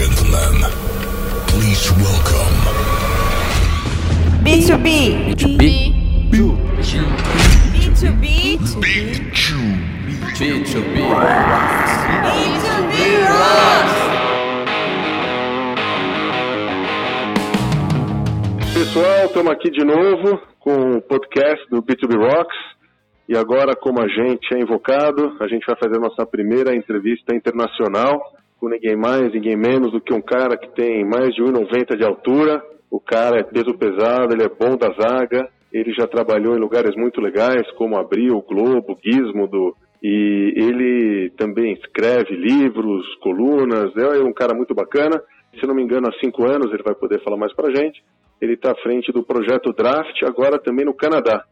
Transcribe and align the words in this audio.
gentlemen, 0.00 0.64
please 1.48 1.92
welcome 2.00 2.56
B2B. 4.40 5.36
B2B. 5.36 5.60
B2B. 6.30 7.04
B2B. 7.74 8.56
B2B. 10.38 10.56
B2B 10.56 10.96
Rocks. 13.28 13.98
Pessoal, 18.72 19.26
estamos 19.26 19.52
aqui 19.52 19.70
de 19.70 19.84
novo 19.84 20.40
com 20.60 20.96
o 20.96 21.02
podcast 21.02 21.68
do 21.68 21.82
B2B 21.82 22.16
Rocks. 22.16 22.56
E 23.28 23.36
agora, 23.36 23.76
como 23.76 24.00
a 24.00 24.08
gente 24.08 24.54
é 24.54 24.60
invocado, 24.60 25.36
a 25.40 25.46
gente 25.46 25.66
vai 25.66 25.76
fazer 25.76 25.96
a 25.98 26.00
nossa 26.00 26.24
primeira 26.24 26.74
entrevista 26.74 27.34
internacional 27.34 28.39
com 28.60 28.68
ninguém 28.68 28.94
mais, 28.94 29.32
ninguém 29.32 29.56
menos 29.56 29.90
do 29.90 30.00
que 30.00 30.12
um 30.12 30.20
cara 30.20 30.56
que 30.56 30.68
tem 30.74 31.02
mais 31.02 31.34
de 31.34 31.42
1,90 31.42 31.96
de 31.96 32.04
altura. 32.04 32.62
O 32.90 33.00
cara 33.00 33.40
é 33.40 33.42
peso 33.42 33.76
pesado, 33.78 34.34
ele 34.34 34.44
é 34.44 34.48
bom 34.48 34.76
da 34.76 34.92
zaga, 34.92 35.48
ele 35.72 35.92
já 35.92 36.06
trabalhou 36.06 36.54
em 36.54 36.60
lugares 36.60 36.94
muito 36.94 37.20
legais, 37.20 37.68
como 37.78 37.96
Abril, 37.96 38.36
o 38.36 38.42
Globo, 38.42 38.98
Gizmodo, 39.02 39.74
e 40.02 40.52
ele 40.56 41.30
também 41.36 41.72
escreve 41.72 42.34
livros, 42.34 43.02
colunas, 43.22 43.96
é 43.96 44.22
um 44.22 44.32
cara 44.32 44.54
muito 44.54 44.74
bacana. 44.74 45.22
Se 45.58 45.66
não 45.66 45.74
me 45.74 45.82
engano, 45.82 46.08
há 46.08 46.12
cinco 46.20 46.44
anos 46.44 46.72
ele 46.72 46.82
vai 46.82 46.94
poder 46.94 47.22
falar 47.22 47.36
mais 47.36 47.54
pra 47.54 47.74
gente. 47.74 48.02
Ele 48.40 48.54
está 48.54 48.72
à 48.72 48.82
frente 48.82 49.12
do 49.12 49.22
projeto 49.22 49.72
Draft, 49.72 50.22
agora 50.24 50.58
também 50.58 50.84
no 50.84 50.94
Canadá. 50.94 51.44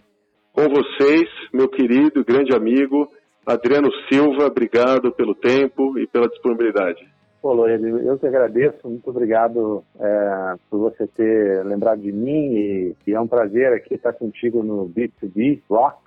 Com 0.53 0.69
vocês, 0.69 1.29
meu 1.53 1.69
querido 1.69 2.25
grande 2.25 2.55
amigo 2.55 3.09
Adriano 3.47 3.89
Silva, 4.09 4.47
obrigado 4.47 5.11
pelo 5.13 5.35
tempo 5.35 5.99
e 5.99 6.07
pela 6.07 6.29
disponibilidade. 6.29 7.09
Pô, 7.41 7.67
eu 7.67 8.19
que 8.19 8.27
agradeço, 8.27 8.89
muito 8.89 9.09
obrigado 9.09 9.85
é, 9.99 10.55
por 10.69 10.81
você 10.81 11.07
ter 11.07 11.65
lembrado 11.65 12.01
de 12.01 12.11
mim 12.11 12.53
e, 12.53 12.97
e, 13.07 13.15
é 13.15 13.21
um 13.21 13.29
prazer 13.29 13.73
aqui 13.73 13.95
estar 13.95 14.13
contigo 14.13 14.63
no 14.63 14.89
B2B 14.89 15.63
Rocks, 15.71 16.03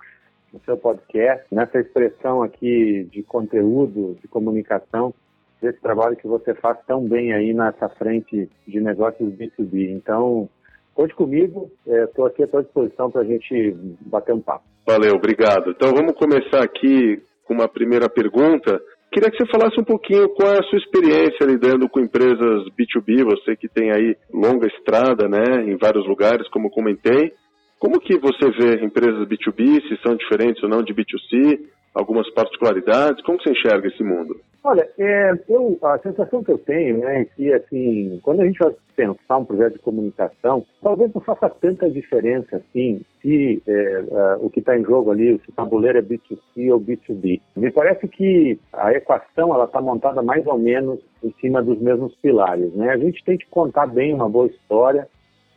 no 0.52 0.60
seu 0.60 0.76
podcast, 0.76 1.46
nessa 1.50 1.80
expressão 1.80 2.42
aqui 2.42 3.08
de 3.10 3.22
conteúdo, 3.22 4.14
de 4.20 4.28
comunicação, 4.28 5.14
desse 5.62 5.80
trabalho 5.80 6.16
que 6.16 6.26
você 6.26 6.54
faz 6.54 6.76
tão 6.86 7.08
bem 7.08 7.32
aí 7.32 7.54
nessa 7.54 7.88
frente 7.88 8.50
de 8.66 8.80
negócios 8.80 9.32
B2B. 9.32 9.90
Então, 9.90 10.48
conte 10.94 11.14
comigo, 11.14 11.70
estou 11.86 12.26
é, 12.26 12.30
aqui 12.30 12.42
à 12.42 12.48
sua 12.48 12.62
disposição 12.62 13.10
para 13.10 13.22
a 13.22 13.24
gente 13.24 13.74
bater 14.02 14.34
um 14.34 14.40
papo. 14.40 14.64
Valeu, 14.86 15.14
obrigado. 15.14 15.70
Então 15.70 15.94
vamos 15.94 16.14
começar 16.14 16.62
aqui 16.62 17.22
uma 17.52 17.68
primeira 17.68 18.08
pergunta. 18.08 18.80
Queria 19.12 19.30
que 19.30 19.36
você 19.36 19.50
falasse 19.50 19.78
um 19.78 19.84
pouquinho 19.84 20.28
qual 20.30 20.54
é 20.54 20.58
a 20.58 20.62
sua 20.64 20.78
experiência 20.78 21.44
lidando 21.44 21.88
com 21.88 22.00
empresas 22.00 22.64
B2B, 22.72 23.24
você 23.24 23.54
que 23.54 23.68
tem 23.68 23.92
aí 23.92 24.16
longa 24.32 24.66
estrada, 24.66 25.28
né, 25.28 25.64
em 25.66 25.76
vários 25.76 26.06
lugares, 26.08 26.48
como 26.48 26.70
comentei. 26.70 27.32
Como 27.78 28.00
que 28.00 28.16
você 28.16 28.50
vê 28.58 28.84
empresas 28.84 29.28
B2B, 29.28 29.82
se 29.88 30.00
são 30.02 30.16
diferentes 30.16 30.62
ou 30.62 30.68
não 30.68 30.82
de 30.82 30.94
B2C, 30.94 31.58
algumas 31.94 32.28
particularidades, 32.30 33.22
como 33.24 33.40
você 33.40 33.50
enxerga 33.50 33.88
esse 33.88 34.02
mundo? 34.02 34.40
Olha, 34.64 34.88
é, 34.96 35.32
eu, 35.48 35.76
a 35.82 35.98
sensação 35.98 36.44
que 36.44 36.52
eu 36.52 36.58
tenho 36.58 36.98
né, 36.98 37.22
é 37.22 37.24
que, 37.24 37.52
assim, 37.52 38.20
quando 38.22 38.42
a 38.42 38.46
gente 38.46 38.60
vai 38.60 38.72
pensar 38.94 39.38
um 39.38 39.44
projeto 39.44 39.72
de 39.72 39.78
comunicação, 39.80 40.64
talvez 40.80 41.12
não 41.12 41.20
faça 41.20 41.50
tanta 41.50 41.90
diferença, 41.90 42.56
assim, 42.56 43.02
se 43.20 43.60
é, 43.66 44.04
o 44.38 44.48
que 44.48 44.60
está 44.60 44.78
em 44.78 44.84
jogo 44.84 45.10
ali, 45.10 45.40
se 45.40 45.50
o 45.50 45.52
tabuleiro 45.52 45.98
é 45.98 46.02
B2C 46.02 46.72
ou 46.72 46.80
B2B. 46.80 47.40
Me 47.56 47.72
parece 47.72 48.06
que 48.06 48.56
a 48.72 48.92
equação 48.92 49.52
ela 49.52 49.64
está 49.64 49.80
montada 49.80 50.22
mais 50.22 50.46
ou 50.46 50.56
menos 50.56 51.00
em 51.24 51.34
cima 51.40 51.60
dos 51.60 51.80
mesmos 51.80 52.14
pilares, 52.22 52.72
né? 52.74 52.90
A 52.90 52.96
gente 52.96 53.24
tem 53.24 53.36
que 53.36 53.46
contar 53.46 53.86
bem 53.86 54.14
uma 54.14 54.28
boa 54.28 54.46
história, 54.46 55.08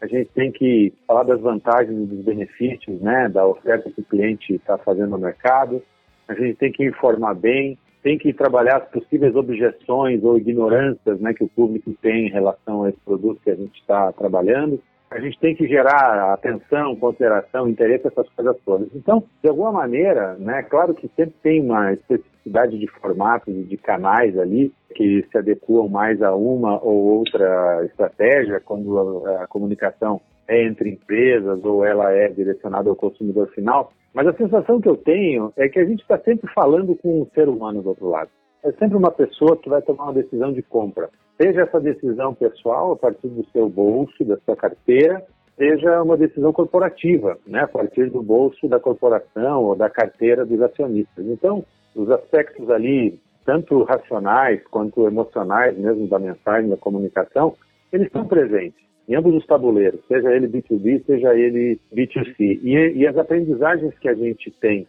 a 0.01 0.07
gente 0.07 0.31
tem 0.33 0.51
que 0.51 0.91
falar 1.07 1.23
das 1.23 1.39
vantagens 1.41 1.95
e 1.95 2.05
dos 2.05 2.25
benefícios, 2.25 2.99
né, 3.01 3.29
da 3.29 3.45
oferta 3.45 3.89
que 3.89 4.01
o 4.01 4.05
cliente 4.05 4.55
está 4.55 4.77
fazendo 4.77 5.11
no 5.11 5.17
mercado, 5.17 5.81
a 6.27 6.33
gente 6.33 6.55
tem 6.55 6.71
que 6.71 6.85
informar 6.85 7.35
bem, 7.35 7.77
tem 8.03 8.17
que 8.17 8.33
trabalhar 8.33 8.77
as 8.77 8.89
possíveis 8.89 9.35
objeções 9.35 10.23
ou 10.23 10.37
ignorâncias 10.37 11.19
né, 11.19 11.33
que 11.33 11.43
o 11.43 11.49
público 11.49 11.91
tem 12.01 12.27
em 12.27 12.31
relação 12.31 12.83
a 12.83 12.89
esse 12.89 12.99
produto 12.99 13.41
que 13.43 13.49
a 13.49 13.55
gente 13.55 13.79
está 13.79 14.11
trabalhando. 14.11 14.79
A 15.09 15.19
gente 15.19 15.39
tem 15.39 15.55
que 15.55 15.67
gerar 15.67 16.33
atenção, 16.33 16.95
consideração, 16.95 17.69
interesse, 17.69 18.07
essas 18.07 18.27
coisas 18.29 18.57
todas. 18.65 18.89
Então, 18.93 19.23
de 19.41 19.49
alguma 19.49 19.71
maneira, 19.71 20.35
né, 20.35 20.61
claro 20.63 20.93
que 20.93 21.09
sempre 21.15 21.35
tem 21.41 21.61
uma 21.61 21.93
especificidade 21.93 22.77
de 22.77 22.87
formatos 22.99 23.53
e 23.55 23.63
de 23.63 23.77
canais 23.77 24.37
ali 24.37 24.71
que 24.93 25.25
se 25.31 25.37
adequam 25.37 25.87
mais 25.87 26.21
a 26.21 26.35
uma 26.35 26.79
ou 26.83 27.17
outra 27.17 27.85
estratégia 27.85 28.59
quando 28.59 29.25
a, 29.25 29.43
a 29.43 29.47
comunicação 29.47 30.21
é 30.47 30.63
entre 30.63 30.89
empresas 30.91 31.63
ou 31.63 31.85
ela 31.85 32.11
é 32.11 32.27
direcionada 32.27 32.89
ao 32.89 32.95
consumidor 32.95 33.49
final. 33.49 33.91
Mas 34.13 34.27
a 34.27 34.33
sensação 34.33 34.79
que 34.79 34.87
eu 34.87 34.95
tenho 34.95 35.51
é 35.57 35.67
que 35.67 35.79
a 35.79 35.85
gente 35.85 36.01
está 36.01 36.17
sempre 36.19 36.49
falando 36.53 36.95
com 36.95 37.21
um 37.21 37.27
ser 37.33 37.49
humano 37.49 37.81
do 37.81 37.89
outro 37.89 38.09
lado. 38.09 38.29
É 38.63 38.71
sempre 38.73 38.97
uma 38.97 39.11
pessoa 39.11 39.57
que 39.57 39.69
vai 39.69 39.81
tomar 39.81 40.05
uma 40.05 40.13
decisão 40.13 40.53
de 40.53 40.61
compra. 40.61 41.09
Seja 41.39 41.61
essa 41.61 41.79
decisão 41.79 42.33
pessoal, 42.33 42.93
a 42.93 42.95
partir 42.95 43.27
do 43.27 43.45
seu 43.51 43.67
bolso, 43.67 44.23
da 44.23 44.37
sua 44.37 44.55
carteira, 44.55 45.23
seja 45.57 46.01
uma 46.01 46.17
decisão 46.17 46.51
corporativa, 46.53 47.37
né, 47.45 47.61
a 47.61 47.67
partir 47.67 48.09
do 48.09 48.23
bolso 48.23 48.67
da 48.67 48.79
corporação 48.79 49.63
ou 49.63 49.75
da 49.75 49.89
carteira 49.89 50.45
dos 50.45 50.61
acionistas. 50.61 51.25
Então, 51.25 51.63
os 51.95 52.09
aspectos 52.09 52.69
ali, 52.69 53.19
tanto 53.45 53.83
racionais 53.83 54.65
quanto 54.67 55.07
emocionais 55.07 55.77
mesmo 55.77 56.07
da 56.07 56.19
mensagem, 56.19 56.69
da 56.69 56.77
comunicação, 56.77 57.53
eles 57.91 58.07
estão 58.07 58.25
presentes 58.25 58.85
em 59.07 59.15
ambos 59.15 59.35
os 59.35 59.45
tabuleiros, 59.45 59.99
seja 60.07 60.31
ele 60.31 60.47
B2B, 60.47 61.05
seja 61.05 61.33
ele 61.35 61.79
B2C. 61.93 62.59
E, 62.63 62.93
e 62.95 63.07
as 63.07 63.17
aprendizagens 63.17 63.97
que 63.99 64.09
a 64.09 64.13
gente 64.13 64.51
tem 64.59 64.87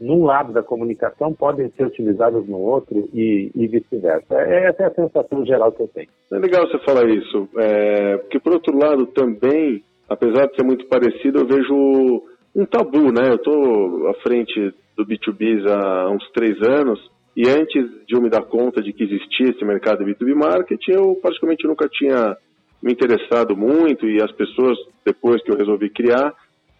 num 0.00 0.24
lado 0.24 0.52
da 0.52 0.62
comunicação 0.62 1.32
podem 1.32 1.70
ser 1.70 1.86
utilizadas 1.86 2.46
no 2.46 2.58
outro 2.58 3.08
e, 3.14 3.50
e 3.54 3.66
vice-versa. 3.66 4.34
É, 4.34 4.68
essa 4.68 4.82
é 4.82 4.86
a 4.86 4.94
sensação 4.94 5.46
geral 5.46 5.72
que 5.72 5.82
eu 5.82 5.88
tenho. 5.88 6.08
É 6.32 6.38
legal 6.38 6.66
você 6.66 6.78
falar 6.80 7.08
isso, 7.08 7.48
é, 7.56 8.16
porque 8.18 8.40
por 8.40 8.52
outro 8.52 8.76
lado 8.76 9.06
também, 9.06 9.82
apesar 10.08 10.46
de 10.46 10.56
ser 10.56 10.64
muito 10.64 10.86
parecido, 10.86 11.38
eu 11.38 11.46
vejo 11.46 12.22
um 12.54 12.66
tabu, 12.66 13.12
né? 13.12 13.30
Eu 13.30 13.36
estou 13.36 14.08
à 14.08 14.14
frente 14.14 14.74
do 14.96 15.06
B2B 15.06 15.66
há 15.68 16.10
uns 16.10 16.28
três 16.32 16.60
anos 16.62 17.00
e 17.36 17.48
antes 17.48 18.06
de 18.06 18.14
eu 18.14 18.22
me 18.22 18.30
dar 18.30 18.42
conta 18.42 18.80
de 18.80 18.92
que 18.92 19.04
existia 19.04 19.50
esse 19.50 19.64
mercado 19.64 20.04
de 20.04 20.12
B2B 20.12 20.34
marketing, 20.34 20.92
eu 20.92 21.18
praticamente 21.20 21.66
nunca 21.66 21.88
tinha 21.88 22.36
me 22.84 22.92
interessado 22.92 23.56
muito 23.56 24.06
e 24.06 24.22
as 24.22 24.30
pessoas, 24.32 24.76
depois 25.06 25.42
que 25.42 25.50
eu 25.50 25.56
resolvi 25.56 25.88
criar, 25.88 26.34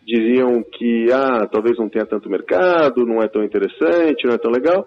diziam 0.06 0.62
que, 0.62 1.10
ah, 1.10 1.48
talvez 1.50 1.78
não 1.78 1.88
tenha 1.88 2.04
tanto 2.04 2.28
mercado, 2.28 3.06
não 3.06 3.22
é 3.22 3.26
tão 3.26 3.42
interessante, 3.42 4.26
não 4.26 4.34
é 4.34 4.38
tão 4.38 4.50
legal. 4.50 4.87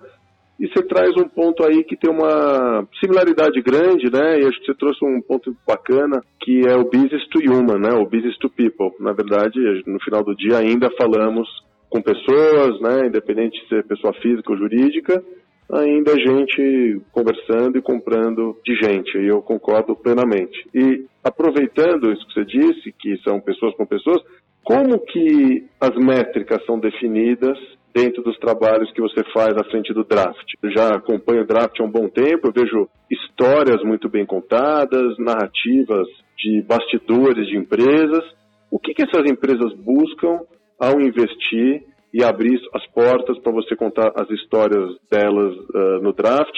E 0.59 0.67
você 0.67 0.83
traz 0.83 1.09
um 1.17 1.27
ponto 1.27 1.63
aí 1.63 1.83
que 1.83 1.97
tem 1.97 2.11
uma 2.11 2.87
similaridade 2.99 3.59
grande, 3.61 4.11
né? 4.11 4.39
E 4.39 4.45
acho 4.45 4.59
que 4.59 4.65
você 4.67 4.75
trouxe 4.75 5.03
um 5.03 5.19
ponto 5.21 5.55
bacana, 5.67 6.21
que 6.39 6.67
é 6.67 6.75
o 6.75 6.83
business 6.85 7.27
to 7.29 7.39
human, 7.39 7.79
né? 7.79 7.93
O 7.93 8.05
business 8.05 8.37
to 8.37 8.49
people. 8.49 8.91
Na 8.99 9.13
verdade, 9.13 9.59
no 9.87 9.99
final 10.01 10.23
do 10.23 10.35
dia 10.35 10.57
ainda 10.57 10.89
falamos 10.97 11.47
com 11.89 12.01
pessoas, 12.01 12.79
né? 12.81 13.07
Independente 13.07 13.59
de 13.63 13.69
ser 13.69 13.87
pessoa 13.87 14.13
física 14.21 14.51
ou 14.51 14.57
jurídica, 14.57 15.23
ainda 15.71 16.17
gente 16.17 17.01
conversando 17.11 17.77
e 17.77 17.81
comprando 17.81 18.57
de 18.63 18.75
gente, 18.75 19.17
e 19.17 19.27
eu 19.27 19.41
concordo 19.41 19.95
plenamente. 19.95 20.67
E 20.73 21.05
aproveitando 21.23 22.11
isso 22.11 22.25
que 22.27 22.33
você 22.33 22.45
disse, 22.45 22.91
que 22.97 23.17
são 23.23 23.39
pessoas 23.39 23.75
com 23.75 23.85
pessoas, 23.85 24.21
como 24.63 24.99
que 24.99 25.65
as 25.79 25.95
métricas 25.95 26.63
são 26.65 26.79
definidas 26.79 27.57
dentro 27.93 28.21
dos 28.21 28.37
trabalhos 28.37 28.91
que 28.91 29.01
você 29.01 29.23
faz 29.33 29.55
à 29.57 29.63
frente 29.65 29.93
do 29.93 30.03
draft? 30.03 30.53
Eu 30.61 30.71
já 30.71 30.89
acompanho 30.89 31.43
o 31.43 31.47
draft 31.47 31.79
há 31.79 31.83
um 31.83 31.91
bom 31.91 32.07
tempo, 32.07 32.47
eu 32.47 32.53
vejo 32.53 32.89
histórias 33.09 33.83
muito 33.83 34.09
bem 34.09 34.25
contadas, 34.25 35.17
narrativas 35.17 36.07
de 36.37 36.61
bastidores 36.61 37.47
de 37.47 37.57
empresas. 37.57 38.23
O 38.69 38.77
que, 38.77 38.93
que 38.93 39.03
essas 39.03 39.29
empresas 39.29 39.73
buscam 39.73 40.39
ao 40.79 40.99
investir 41.01 41.83
e 42.13 42.23
abrir 42.23 42.59
as 42.73 42.85
portas 42.87 43.37
para 43.39 43.51
você 43.51 43.75
contar 43.75 44.11
as 44.15 44.29
histórias 44.29 44.95
delas 45.11 45.55
uh, 45.55 46.01
no 46.01 46.13
draft. 46.13 46.55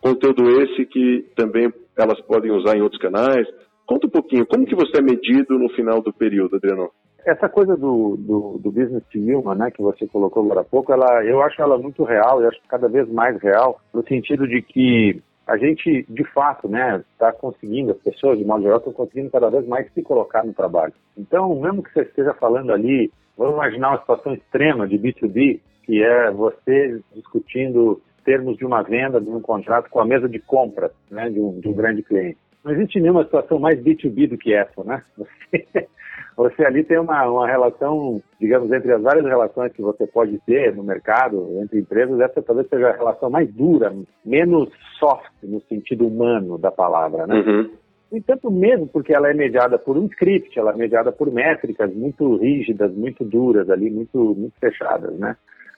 Conteúdo 0.00 0.60
esse 0.62 0.84
que 0.86 1.26
também 1.36 1.72
elas 1.98 2.20
podem 2.22 2.50
usar 2.50 2.76
em 2.76 2.82
outros 2.82 3.00
canais. 3.00 3.46
Conta 3.86 4.06
um 4.06 4.10
pouquinho, 4.10 4.46
como 4.46 4.66
que 4.66 4.74
você 4.74 4.98
é 4.98 5.02
medido 5.02 5.58
no 5.58 5.68
final 5.70 6.00
do 6.00 6.12
período, 6.12 6.56
Adriano? 6.56 6.90
Essa 7.24 7.48
coisa 7.48 7.76
do, 7.76 8.16
do, 8.16 8.58
do 8.58 8.70
business 8.72 9.04
to 9.12 9.18
human, 9.18 9.54
né, 9.54 9.70
que 9.70 9.80
você 9.80 10.06
colocou 10.08 10.44
agora 10.44 10.62
há 10.62 10.64
pouco, 10.64 10.92
ela, 10.92 11.24
eu 11.24 11.40
acho 11.42 11.60
ela 11.62 11.78
muito 11.78 12.02
real, 12.02 12.40
eu 12.42 12.48
acho 12.48 12.58
cada 12.68 12.88
vez 12.88 13.08
mais 13.08 13.40
real, 13.40 13.80
no 13.94 14.02
sentido 14.08 14.46
de 14.48 14.60
que 14.60 15.22
a 15.46 15.56
gente, 15.56 16.04
de 16.08 16.24
fato, 16.32 16.68
né, 16.68 17.02
está 17.12 17.32
conseguindo, 17.32 17.92
as 17.92 17.98
pessoas, 17.98 18.38
de 18.38 18.44
modo 18.44 18.62
geral, 18.62 18.78
estão 18.78 18.92
conseguindo 18.92 19.30
cada 19.30 19.50
vez 19.50 19.66
mais 19.66 19.92
se 19.92 20.02
colocar 20.02 20.44
no 20.44 20.54
trabalho. 20.54 20.92
Então, 21.16 21.54
mesmo 21.60 21.82
que 21.82 21.92
você 21.92 22.02
esteja 22.02 22.32
falando 22.34 22.72
ali 22.72 23.10
Vamos 23.36 23.54
imaginar 23.54 23.90
uma 23.90 24.00
situação 24.00 24.34
extrema 24.34 24.86
de 24.86 24.98
B2B, 24.98 25.60
que 25.84 26.02
é 26.02 26.30
você 26.30 27.00
discutindo 27.14 28.00
termos 28.24 28.56
de 28.56 28.64
uma 28.64 28.82
venda, 28.82 29.20
de 29.20 29.28
um 29.28 29.40
contrato 29.40 29.90
com 29.90 29.98
a 29.98 30.04
mesa 30.04 30.28
de 30.28 30.38
compras 30.38 30.92
né, 31.10 31.28
de, 31.28 31.40
um, 31.40 31.58
de 31.58 31.68
um 31.68 31.72
grande 31.72 32.02
cliente. 32.02 32.38
Não 32.64 32.72
existe 32.72 33.00
nenhuma 33.00 33.24
situação 33.24 33.58
mais 33.58 33.78
B2B 33.80 34.28
do 34.28 34.38
que 34.38 34.54
essa, 34.54 34.84
né? 34.84 35.02
Você, 35.16 35.66
você 36.36 36.64
ali 36.64 36.84
tem 36.84 36.98
uma, 36.98 37.26
uma 37.28 37.46
relação, 37.46 38.22
digamos, 38.40 38.70
entre 38.72 38.92
as 38.92 39.02
várias 39.02 39.24
relações 39.24 39.72
que 39.72 39.82
você 39.82 40.06
pode 40.06 40.38
ter 40.46 40.74
no 40.74 40.82
mercado, 40.82 41.58
entre 41.60 41.80
empresas, 41.80 42.20
essa 42.20 42.42
talvez 42.42 42.68
seja 42.68 42.90
a 42.90 42.96
relação 42.96 43.30
mais 43.30 43.52
dura, 43.52 43.92
menos 44.24 44.70
soft 44.98 45.32
no 45.42 45.60
sentido 45.62 46.06
humano 46.06 46.56
da 46.56 46.70
palavra, 46.70 47.26
né? 47.26 47.34
Uhum. 47.34 47.70
E 48.12 48.20
tanto 48.20 48.50
mesmo 48.50 48.86
porque 48.86 49.14
ela 49.14 49.30
é 49.30 49.34
mediada 49.34 49.78
por 49.78 49.96
um 49.96 50.04
script, 50.06 50.58
ela 50.58 50.72
é 50.72 50.76
mediada 50.76 51.10
por 51.10 51.32
métricas 51.32 51.92
muito 51.94 52.36
rígidas, 52.36 52.94
muito 52.94 53.24
duras 53.24 53.70
ali, 53.70 53.90
muito, 53.90 54.34
muito 54.36 54.54
fechadas, 54.60 55.18
né? 55.18 55.34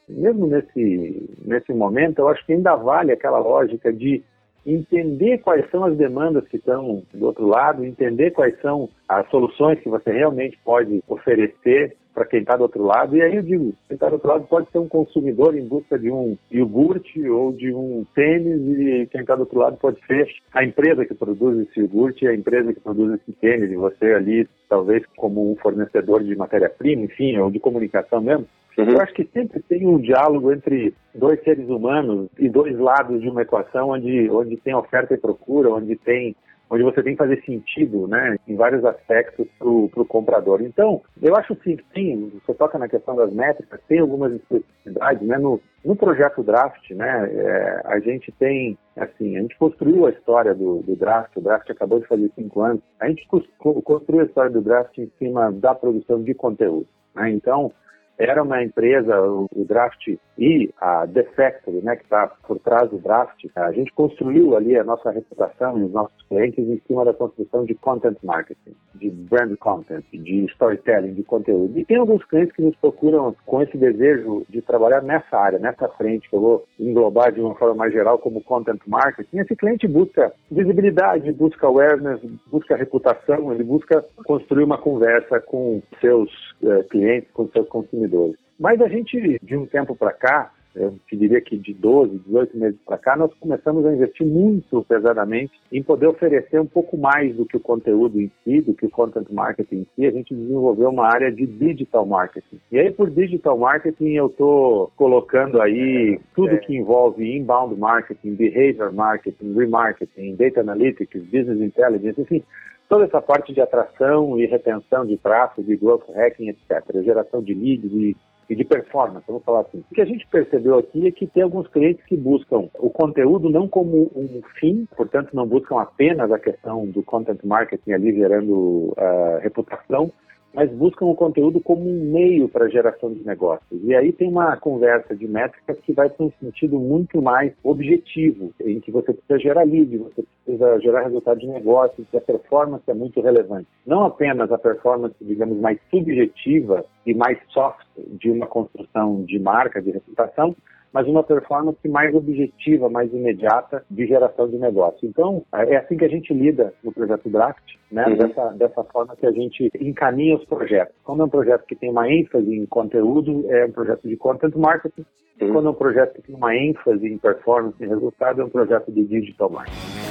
Mesmo 0.08 0.46
nesse, 0.46 1.30
nesse 1.44 1.72
momento, 1.72 2.18
eu 2.18 2.28
acho 2.28 2.44
que 2.44 2.52
ainda 2.52 2.74
vale 2.74 3.12
aquela 3.12 3.38
lógica 3.38 3.92
de 3.92 4.22
entender 4.66 5.38
quais 5.38 5.68
são 5.70 5.84
as 5.84 5.96
demandas 5.96 6.46
que 6.48 6.56
estão 6.56 7.02
do 7.12 7.26
outro 7.26 7.46
lado, 7.46 7.84
entender 7.84 8.30
quais 8.30 8.58
são 8.60 8.88
as 9.08 9.28
soluções 9.30 9.78
que 9.80 9.88
você 9.88 10.10
realmente 10.12 10.58
pode 10.64 11.02
oferecer 11.08 11.96
para 12.14 12.24
quem 12.24 12.40
está 12.40 12.56
do 12.56 12.62
outro 12.62 12.84
lado. 12.84 13.16
E 13.16 13.22
aí 13.22 13.34
eu 13.34 13.42
digo, 13.42 13.74
quem 13.88 13.96
está 13.96 14.08
do 14.08 14.14
outro 14.14 14.28
lado 14.28 14.46
pode 14.46 14.70
ser 14.70 14.78
um 14.78 14.88
consumidor 14.88 15.56
em 15.56 15.66
busca 15.66 15.98
de 15.98 16.10
um 16.10 16.38
iogurte 16.50 17.28
ou 17.28 17.52
de 17.52 17.74
um 17.74 18.06
tênis, 18.14 18.60
e 18.78 19.06
quem 19.10 19.22
está 19.22 19.34
do 19.34 19.40
outro 19.40 19.58
lado 19.58 19.76
pode 19.76 19.98
ser 20.06 20.28
a 20.52 20.64
empresa 20.64 21.04
que 21.04 21.14
produz 21.14 21.58
esse 21.58 21.80
iogurte, 21.80 22.26
a 22.26 22.34
empresa 22.34 22.72
que 22.72 22.80
produz 22.80 23.20
esse 23.20 23.32
tênis, 23.32 23.70
e 23.70 23.74
você 23.74 24.12
ali, 24.12 24.48
talvez 24.68 25.04
como 25.16 25.50
um 25.50 25.56
fornecedor 25.56 26.22
de 26.22 26.36
matéria-prima, 26.36 27.02
enfim, 27.02 27.36
ou 27.38 27.50
de 27.50 27.58
comunicação 27.58 28.20
mesmo, 28.20 28.46
Uhum. 28.76 28.90
Eu 28.90 29.00
acho 29.00 29.14
que 29.14 29.24
sempre 29.32 29.60
tem 29.62 29.86
um 29.86 29.98
diálogo 29.98 30.52
entre 30.52 30.94
dois 31.14 31.42
seres 31.42 31.68
humanos 31.68 32.28
e 32.38 32.48
dois 32.48 32.76
lados 32.78 33.20
de 33.20 33.28
uma 33.28 33.42
equação 33.42 33.90
onde, 33.90 34.28
onde 34.30 34.56
tem 34.56 34.74
oferta 34.74 35.14
e 35.14 35.18
procura, 35.18 35.70
onde 35.70 35.96
tem 35.96 36.34
onde 36.70 36.82
você 36.82 37.02
tem 37.02 37.12
que 37.12 37.18
fazer 37.18 37.42
sentido, 37.44 38.08
né, 38.08 38.36
em 38.48 38.56
vários 38.56 38.84
aspectos 38.84 39.46
para 39.58 39.68
o 39.68 40.06
comprador. 40.06 40.62
Então, 40.62 41.02
eu 41.22 41.36
acho 41.36 41.56
sim 41.62 41.76
que 41.76 41.84
sim, 41.94 42.32
você 42.44 42.54
toca 42.54 42.78
na 42.78 42.88
questão 42.88 43.14
das 43.14 43.32
métricas, 43.32 43.80
tem 43.86 44.00
algumas 44.00 44.32
especificidades, 44.32 45.26
né, 45.26 45.38
no, 45.38 45.60
no 45.84 45.94
projeto 45.94 46.42
Draft, 46.42 46.90
né, 46.90 47.30
é, 47.32 47.80
a 47.84 48.00
gente 48.00 48.32
tem, 48.32 48.78
assim, 48.96 49.36
a 49.36 49.42
gente 49.42 49.56
construiu 49.56 50.06
a 50.06 50.10
história 50.10 50.54
do, 50.54 50.82
do 50.82 50.96
Draft, 50.96 51.36
o 51.36 51.40
Draft 51.40 51.70
acabou 51.70 52.00
de 52.00 52.06
fazer 52.06 52.30
cinco 52.34 52.62
anos, 52.62 52.82
a 52.98 53.08
gente 53.08 53.26
construiu 53.58 54.22
a 54.22 54.24
história 54.24 54.50
do 54.50 54.62
Draft 54.62 54.96
em 54.98 55.10
cima 55.18 55.52
da 55.52 55.74
produção 55.74 56.22
de 56.22 56.34
conteúdo, 56.34 56.86
né, 57.14 57.30
então, 57.30 57.72
era 58.18 58.42
uma 58.42 58.62
empresa, 58.62 59.20
o, 59.20 59.48
Draft 59.64 60.16
e 60.38 60.70
a 60.80 61.06
The 61.06 61.22
Factory, 61.36 61.80
né, 61.82 61.96
que 61.96 62.04
está 62.04 62.26
por 62.46 62.58
trás 62.58 62.90
do 62.90 62.98
Draft, 62.98 63.44
a 63.54 63.72
gente 63.72 63.92
construiu 63.92 64.56
ali 64.56 64.76
a 64.76 64.84
nossa 64.84 65.10
reputação 65.10 65.78
e 65.78 65.84
os 65.84 65.92
nossos 65.92 66.20
clientes 66.28 66.66
em 66.66 66.80
cima 66.86 67.04
da 67.04 67.14
construção 67.14 67.64
de 67.64 67.74
content 67.74 68.16
marketing, 68.22 68.74
de 68.94 69.10
brand 69.10 69.56
content, 69.58 70.04
de 70.12 70.44
storytelling, 70.46 71.14
de 71.14 71.22
conteúdo. 71.22 71.78
E 71.78 71.84
tem 71.84 71.96
alguns 71.96 72.24
clientes 72.24 72.54
que 72.54 72.62
nos 72.62 72.76
procuram 72.76 73.34
com 73.46 73.62
esse 73.62 73.76
desejo 73.76 74.44
de 74.48 74.60
trabalhar 74.60 75.02
nessa 75.02 75.36
área, 75.36 75.58
nessa 75.58 75.88
frente, 75.90 76.28
que 76.28 76.36
eu 76.36 76.40
vou 76.40 76.64
englobar 76.78 77.32
de 77.32 77.40
uma 77.40 77.54
forma 77.54 77.74
mais 77.74 77.92
geral 77.92 78.18
como 78.18 78.42
content 78.42 78.80
marketing. 78.86 79.38
Esse 79.38 79.54
cliente 79.54 79.86
busca 79.86 80.32
visibilidade, 80.50 81.32
busca 81.32 81.66
awareness, 81.66 82.20
busca 82.50 82.76
reputação, 82.76 83.52
ele 83.52 83.64
busca 83.64 84.04
construir 84.26 84.64
uma 84.64 84.78
conversa 84.78 85.40
com 85.40 85.80
seus 86.00 86.30
uh, 86.62 86.82
clientes, 86.90 87.30
com 87.32 87.48
seus 87.48 87.68
consumidores. 87.68 88.43
Mas 88.58 88.80
a 88.80 88.88
gente, 88.88 89.38
de 89.42 89.56
um 89.56 89.66
tempo 89.66 89.96
para 89.96 90.12
cá, 90.12 90.50
eu 90.74 90.98
diria 91.12 91.40
que 91.40 91.56
de 91.56 91.72
12, 91.72 92.18
18 92.26 92.58
meses 92.58 92.80
para 92.84 92.98
cá, 92.98 93.16
nós 93.16 93.32
começamos 93.34 93.86
a 93.86 93.92
investir 93.92 94.26
muito 94.26 94.84
pesadamente 94.84 95.52
em 95.70 95.82
poder 95.82 96.08
oferecer 96.08 96.60
um 96.60 96.66
pouco 96.66 96.96
mais 96.96 97.34
do 97.36 97.46
que 97.46 97.56
o 97.56 97.60
conteúdo 97.60 98.20
em 98.20 98.30
si, 98.42 98.60
do 98.60 98.74
que 98.74 98.86
o 98.86 98.90
content 98.90 99.30
marketing 99.30 99.76
em 99.76 99.86
si. 99.94 100.06
A 100.06 100.10
gente 100.10 100.34
desenvolveu 100.34 100.90
uma 100.90 101.06
área 101.06 101.30
de 101.30 101.46
digital 101.46 102.04
marketing. 102.04 102.60
E 102.72 102.78
aí, 102.78 102.90
por 102.90 103.08
digital 103.08 103.56
marketing, 103.56 104.14
eu 104.14 104.26
estou 104.26 104.90
colocando 104.96 105.60
aí 105.60 106.18
tudo 106.34 106.58
que 106.58 106.76
envolve 106.76 107.24
inbound 107.24 107.78
marketing, 107.78 108.34
behavior 108.34 108.92
marketing, 108.92 109.54
remarketing, 109.54 110.34
data 110.34 110.60
analytics, 110.60 111.22
business 111.22 111.60
intelligence, 111.60 112.20
enfim, 112.20 112.42
toda 112.88 113.04
essa 113.04 113.22
parte 113.22 113.52
de 113.52 113.60
atração 113.60 114.38
e 114.38 114.46
retenção 114.46 115.06
de 115.06 115.16
tráfego, 115.16 115.66
de 115.66 115.76
growth 115.76 116.08
hacking, 116.14 116.48
etc., 116.48 117.02
geração 117.04 117.42
de 117.42 117.54
leads 117.54 117.92
e, 117.92 118.16
e, 118.48 118.54
de 118.54 118.64
performance, 118.64 119.24
vamos 119.26 119.44
falar 119.44 119.60
assim. 119.60 119.84
O 119.90 119.94
que 119.94 120.00
a 120.00 120.04
gente 120.04 120.26
percebeu 120.26 120.78
aqui 120.78 121.06
é 121.06 121.10
que 121.10 121.26
tem 121.26 121.42
alguns 121.42 121.68
clientes 121.68 122.04
que 122.06 122.16
buscam 122.16 122.68
o 122.78 122.90
conteúdo 122.90 123.50
não 123.50 123.68
como 123.68 124.10
um 124.14 124.42
fim, 124.58 124.86
portanto 124.96 125.30
não 125.32 125.46
buscam 125.46 125.80
apenas 125.80 126.30
a 126.30 126.38
questão 126.38 126.86
do 126.86 127.02
content 127.02 127.38
marketing 127.44 127.92
ali 127.92 128.14
gerando 128.14 128.52
uh, 128.52 129.38
reputação, 129.40 130.12
mas 130.54 130.70
buscam 130.70 131.06
o 131.06 131.14
conteúdo 131.14 131.60
como 131.60 131.82
um 131.82 132.12
meio 132.12 132.48
para 132.48 132.66
a 132.66 132.68
geração 132.68 133.12
de 133.12 133.26
negócios. 133.26 133.80
E 133.82 133.94
aí 133.94 134.12
tem 134.12 134.28
uma 134.28 134.56
conversa 134.56 135.14
de 135.14 135.26
métricas 135.26 135.78
que 135.80 135.92
vai 135.92 136.08
para 136.08 136.26
um 136.26 136.32
sentido 136.40 136.78
muito 136.78 137.20
mais 137.20 137.52
objetivo, 137.62 138.52
em 138.60 138.80
que 138.80 138.90
você 138.90 139.12
precisa 139.12 139.38
gerar 139.38 139.64
lead, 139.64 139.98
você 139.98 140.24
precisa 140.44 140.80
gerar 140.80 141.02
resultado 141.02 141.40
de 141.40 141.48
negócio, 141.48 142.06
que 142.10 142.16
a 142.16 142.20
performance 142.20 142.84
é 142.88 142.94
muito 142.94 143.20
relevante. 143.20 143.66
Não 143.84 144.04
apenas 144.04 144.50
a 144.52 144.58
performance, 144.58 145.16
digamos, 145.20 145.58
mais 145.58 145.78
subjetiva 145.90 146.84
e 147.04 147.12
mais 147.14 147.38
soft 147.48 147.86
de 147.96 148.30
uma 148.30 148.46
construção 148.46 149.24
de 149.24 149.38
marca, 149.38 149.82
de 149.82 149.90
reputação, 149.90 150.54
mas 150.94 151.08
uma 151.08 151.24
performance 151.24 151.88
mais 151.88 152.14
objetiva, 152.14 152.88
mais 152.88 153.12
imediata 153.12 153.84
de 153.90 154.06
geração 154.06 154.48
de 154.48 154.56
negócio. 154.56 155.00
Então, 155.02 155.44
é 155.52 155.76
assim 155.76 155.96
que 155.96 156.04
a 156.04 156.08
gente 156.08 156.32
lida 156.32 156.72
no 156.84 156.92
projeto 156.92 157.28
Draft, 157.28 157.74
né? 157.90 158.06
Uhum. 158.06 158.16
Dessa, 158.16 158.48
dessa 158.50 158.84
forma 158.84 159.16
que 159.16 159.26
a 159.26 159.32
gente 159.32 159.68
encaminha 159.80 160.36
os 160.36 160.44
projetos. 160.44 160.94
Quando 161.02 161.22
é 161.22 161.24
um 161.24 161.28
projeto 161.28 161.64
que 161.66 161.74
tem 161.74 161.90
uma 161.90 162.08
ênfase 162.08 162.54
em 162.54 162.64
conteúdo, 162.66 163.44
é 163.50 163.66
um 163.66 163.72
projeto 163.72 164.08
de 164.08 164.16
content 164.16 164.54
marketing. 164.54 165.04
Uhum. 165.40 165.52
Quando 165.52 165.66
é 165.66 165.70
um 165.70 165.74
projeto 165.74 166.14
que 166.14 166.22
tem 166.22 166.36
uma 166.36 166.54
ênfase 166.54 167.04
em 167.08 167.18
performance 167.18 167.82
e 167.82 167.86
resultado, 167.86 168.40
é 168.40 168.44
um 168.44 168.50
projeto 168.50 168.92
de 168.92 169.04
digital 169.04 169.50
marketing. 169.50 170.04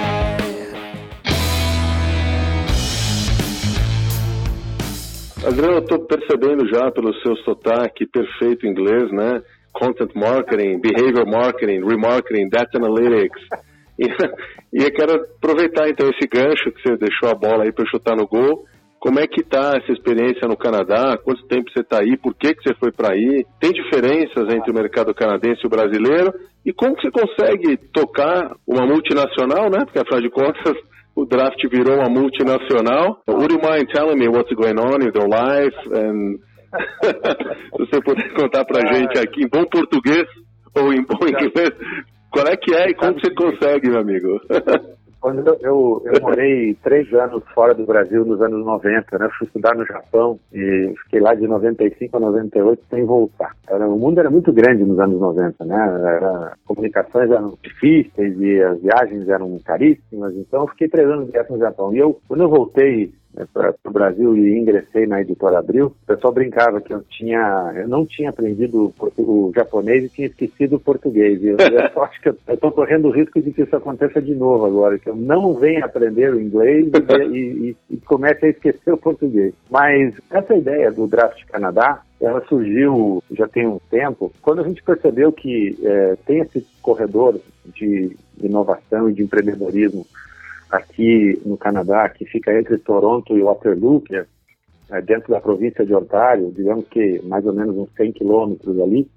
On 0.00 0.07
Adriano, 5.48 5.76
eu 5.76 5.78
estou 5.78 5.98
percebendo 6.00 6.68
já 6.68 6.90
pelo 6.90 7.14
seu 7.20 7.34
sotaque 7.38 8.06
perfeito 8.06 8.66
inglês, 8.66 9.10
né? 9.10 9.40
Content 9.72 10.10
marketing, 10.14 10.78
behavior 10.78 11.26
marketing, 11.26 11.86
remarketing, 11.86 12.50
data 12.50 12.76
analytics. 12.76 13.40
E, 13.98 14.04
e 14.78 14.84
eu 14.84 14.92
quero 14.92 15.14
aproveitar 15.14 15.88
então 15.88 16.06
esse 16.10 16.28
gancho 16.28 16.70
que 16.70 16.82
você 16.82 16.98
deixou 16.98 17.30
a 17.30 17.34
bola 17.34 17.64
aí 17.64 17.72
para 17.72 17.88
chutar 17.88 18.14
no 18.14 18.26
gol. 18.26 18.66
Como 19.00 19.20
é 19.20 19.26
que 19.26 19.40
está 19.40 19.78
essa 19.78 19.90
experiência 19.90 20.46
no 20.46 20.56
Canadá? 20.56 21.16
Quanto 21.16 21.46
tempo 21.46 21.70
você 21.70 21.80
está 21.80 22.00
aí? 22.02 22.18
Por 22.18 22.34
que, 22.34 22.52
que 22.52 22.62
você 22.62 22.74
foi 22.74 22.92
para 22.92 23.14
aí? 23.14 23.46
Tem 23.58 23.72
diferenças 23.72 24.52
entre 24.52 24.70
o 24.70 24.74
mercado 24.74 25.14
canadense 25.14 25.62
e 25.64 25.66
o 25.66 25.70
brasileiro? 25.70 26.34
E 26.66 26.74
como 26.74 26.94
que 26.94 27.08
você 27.08 27.10
consegue 27.10 27.78
tocar 27.90 28.54
uma 28.66 28.84
multinacional, 28.84 29.70
né? 29.70 29.78
Porque 29.86 29.98
afinal 29.98 30.20
de 30.20 30.28
contas 30.28 30.76
o 31.18 31.26
draft 31.26 31.60
virou 31.68 31.96
uma 31.96 32.08
multinacional. 32.08 33.20
Would 33.26 33.52
you 33.52 33.60
mind 33.60 33.88
telling 33.92 34.18
me 34.18 34.28
what's 34.28 34.52
going 34.54 34.78
on 34.78 35.02
in 35.02 35.10
their 35.10 35.26
life? 35.26 35.76
And 35.92 36.38
se 37.02 37.78
você 37.78 38.00
puder 38.02 38.32
contar 38.34 38.64
pra 38.64 38.82
ah, 38.84 38.94
gente 38.94 39.18
aqui 39.18 39.42
em 39.42 39.48
bom 39.48 39.64
português 39.64 40.28
ou 40.76 40.92
em 40.92 41.02
bom 41.02 41.26
inglês, 41.26 41.70
qual 42.30 42.46
é 42.46 42.56
que 42.56 42.72
é 42.72 42.90
e 42.90 42.94
como 42.94 43.18
você 43.18 43.34
consegue, 43.34 43.90
meu 43.90 44.00
amigo? 44.00 44.40
Quando 45.20 45.46
eu, 45.46 45.58
eu, 45.60 46.02
eu, 46.04 46.20
morei 46.22 46.74
três 46.82 47.12
anos 47.12 47.42
fora 47.54 47.74
do 47.74 47.84
Brasil 47.84 48.24
nos 48.24 48.40
anos 48.40 48.64
90, 48.64 49.18
né? 49.18 49.28
Fui 49.36 49.46
estudar 49.46 49.74
no 49.74 49.86
Japão 49.86 50.38
e 50.52 50.94
fiquei 51.04 51.20
lá 51.20 51.34
de 51.34 51.46
95 51.46 52.16
a 52.16 52.20
98 52.20 52.82
sem 52.90 53.04
voltar. 53.04 53.54
Era, 53.68 53.88
o 53.88 53.98
mundo 53.98 54.20
era 54.20 54.30
muito 54.30 54.52
grande 54.52 54.84
nos 54.84 54.98
anos 54.98 55.20
90, 55.20 55.64
né? 55.64 55.76
Era, 55.76 56.56
comunicações 56.64 57.30
eram 57.30 57.58
difíceis 57.62 58.40
e 58.40 58.62
as 58.62 58.80
viagens 58.80 59.28
eram 59.28 59.58
caríssimas, 59.64 60.34
então 60.36 60.62
eu 60.62 60.68
fiquei 60.68 60.88
três 60.88 61.08
anos 61.08 61.30
no 61.50 61.58
Japão. 61.58 61.94
E 61.94 61.98
eu, 61.98 62.20
quando 62.28 62.42
eu 62.42 62.48
voltei 62.48 63.12
né, 63.38 63.46
para 63.52 63.74
o 63.84 63.90
Brasil 63.90 64.36
e 64.36 64.58
ingressei 64.58 65.06
na 65.06 65.20
editora 65.20 65.60
Abril, 65.60 65.86
o 65.86 66.06
pessoal 66.06 66.32
brincava 66.32 66.80
que 66.80 66.92
eu 66.92 67.02
tinha, 67.02 67.72
eu 67.76 67.88
não 67.88 68.04
tinha 68.04 68.30
aprendido 68.30 68.92
o, 68.98 69.22
o 69.22 69.52
japonês 69.54 70.04
e 70.04 70.08
tinha 70.08 70.26
esquecido 70.26 70.76
o 70.76 70.80
português. 70.80 71.40
E 71.42 71.48
eu, 71.48 71.56
eu 71.56 72.02
acho 72.02 72.20
que 72.20 72.28
eu 72.28 72.36
estou 72.48 72.72
correndo 72.72 73.08
o 73.08 73.12
risco 73.12 73.40
de 73.40 73.52
que 73.52 73.62
isso 73.62 73.76
aconteça 73.76 74.20
de 74.20 74.34
novo 74.34 74.66
agora, 74.66 74.98
que 74.98 75.08
eu 75.08 75.16
não 75.16 75.54
venha 75.54 75.84
aprender 75.84 76.34
o 76.34 76.40
inglês 76.40 76.90
e, 77.30 77.38
e, 77.38 77.76
e 77.90 77.96
comece 77.98 78.46
a 78.46 78.50
esquecer 78.50 78.92
o 78.92 78.98
português. 78.98 79.54
Mas 79.70 80.14
essa 80.30 80.54
ideia 80.54 80.90
do 80.90 81.06
Draft 81.06 81.44
Canadá, 81.46 82.02
ela 82.20 82.44
surgiu 82.48 83.22
já 83.30 83.46
tem 83.46 83.66
um 83.66 83.78
tempo, 83.90 84.32
quando 84.42 84.60
a 84.60 84.64
gente 84.64 84.82
percebeu 84.82 85.30
que 85.30 85.78
é, 85.84 86.16
tem 86.26 86.40
esse 86.40 86.66
corredor 86.82 87.38
de 87.66 88.16
inovação 88.42 89.08
e 89.08 89.12
de 89.12 89.22
empreendedorismo 89.22 90.04
aqui 90.70 91.40
no 91.44 91.56
Canadá, 91.56 92.08
que 92.08 92.24
fica 92.24 92.56
entre 92.58 92.78
Toronto 92.78 93.36
e 93.36 93.42
Waterloo, 93.42 94.00
que 94.00 94.16
é, 94.16 94.26
é 94.90 95.00
dentro 95.00 95.32
da 95.32 95.40
província 95.40 95.84
de 95.84 95.94
Ontário, 95.94 96.52
digamos 96.54 96.86
que 96.88 97.20
mais 97.24 97.44
ou 97.46 97.52
menos 97.52 97.76
uns 97.76 97.90
100 97.96 98.12
quilômetros 98.12 98.78
ali, 98.80 99.08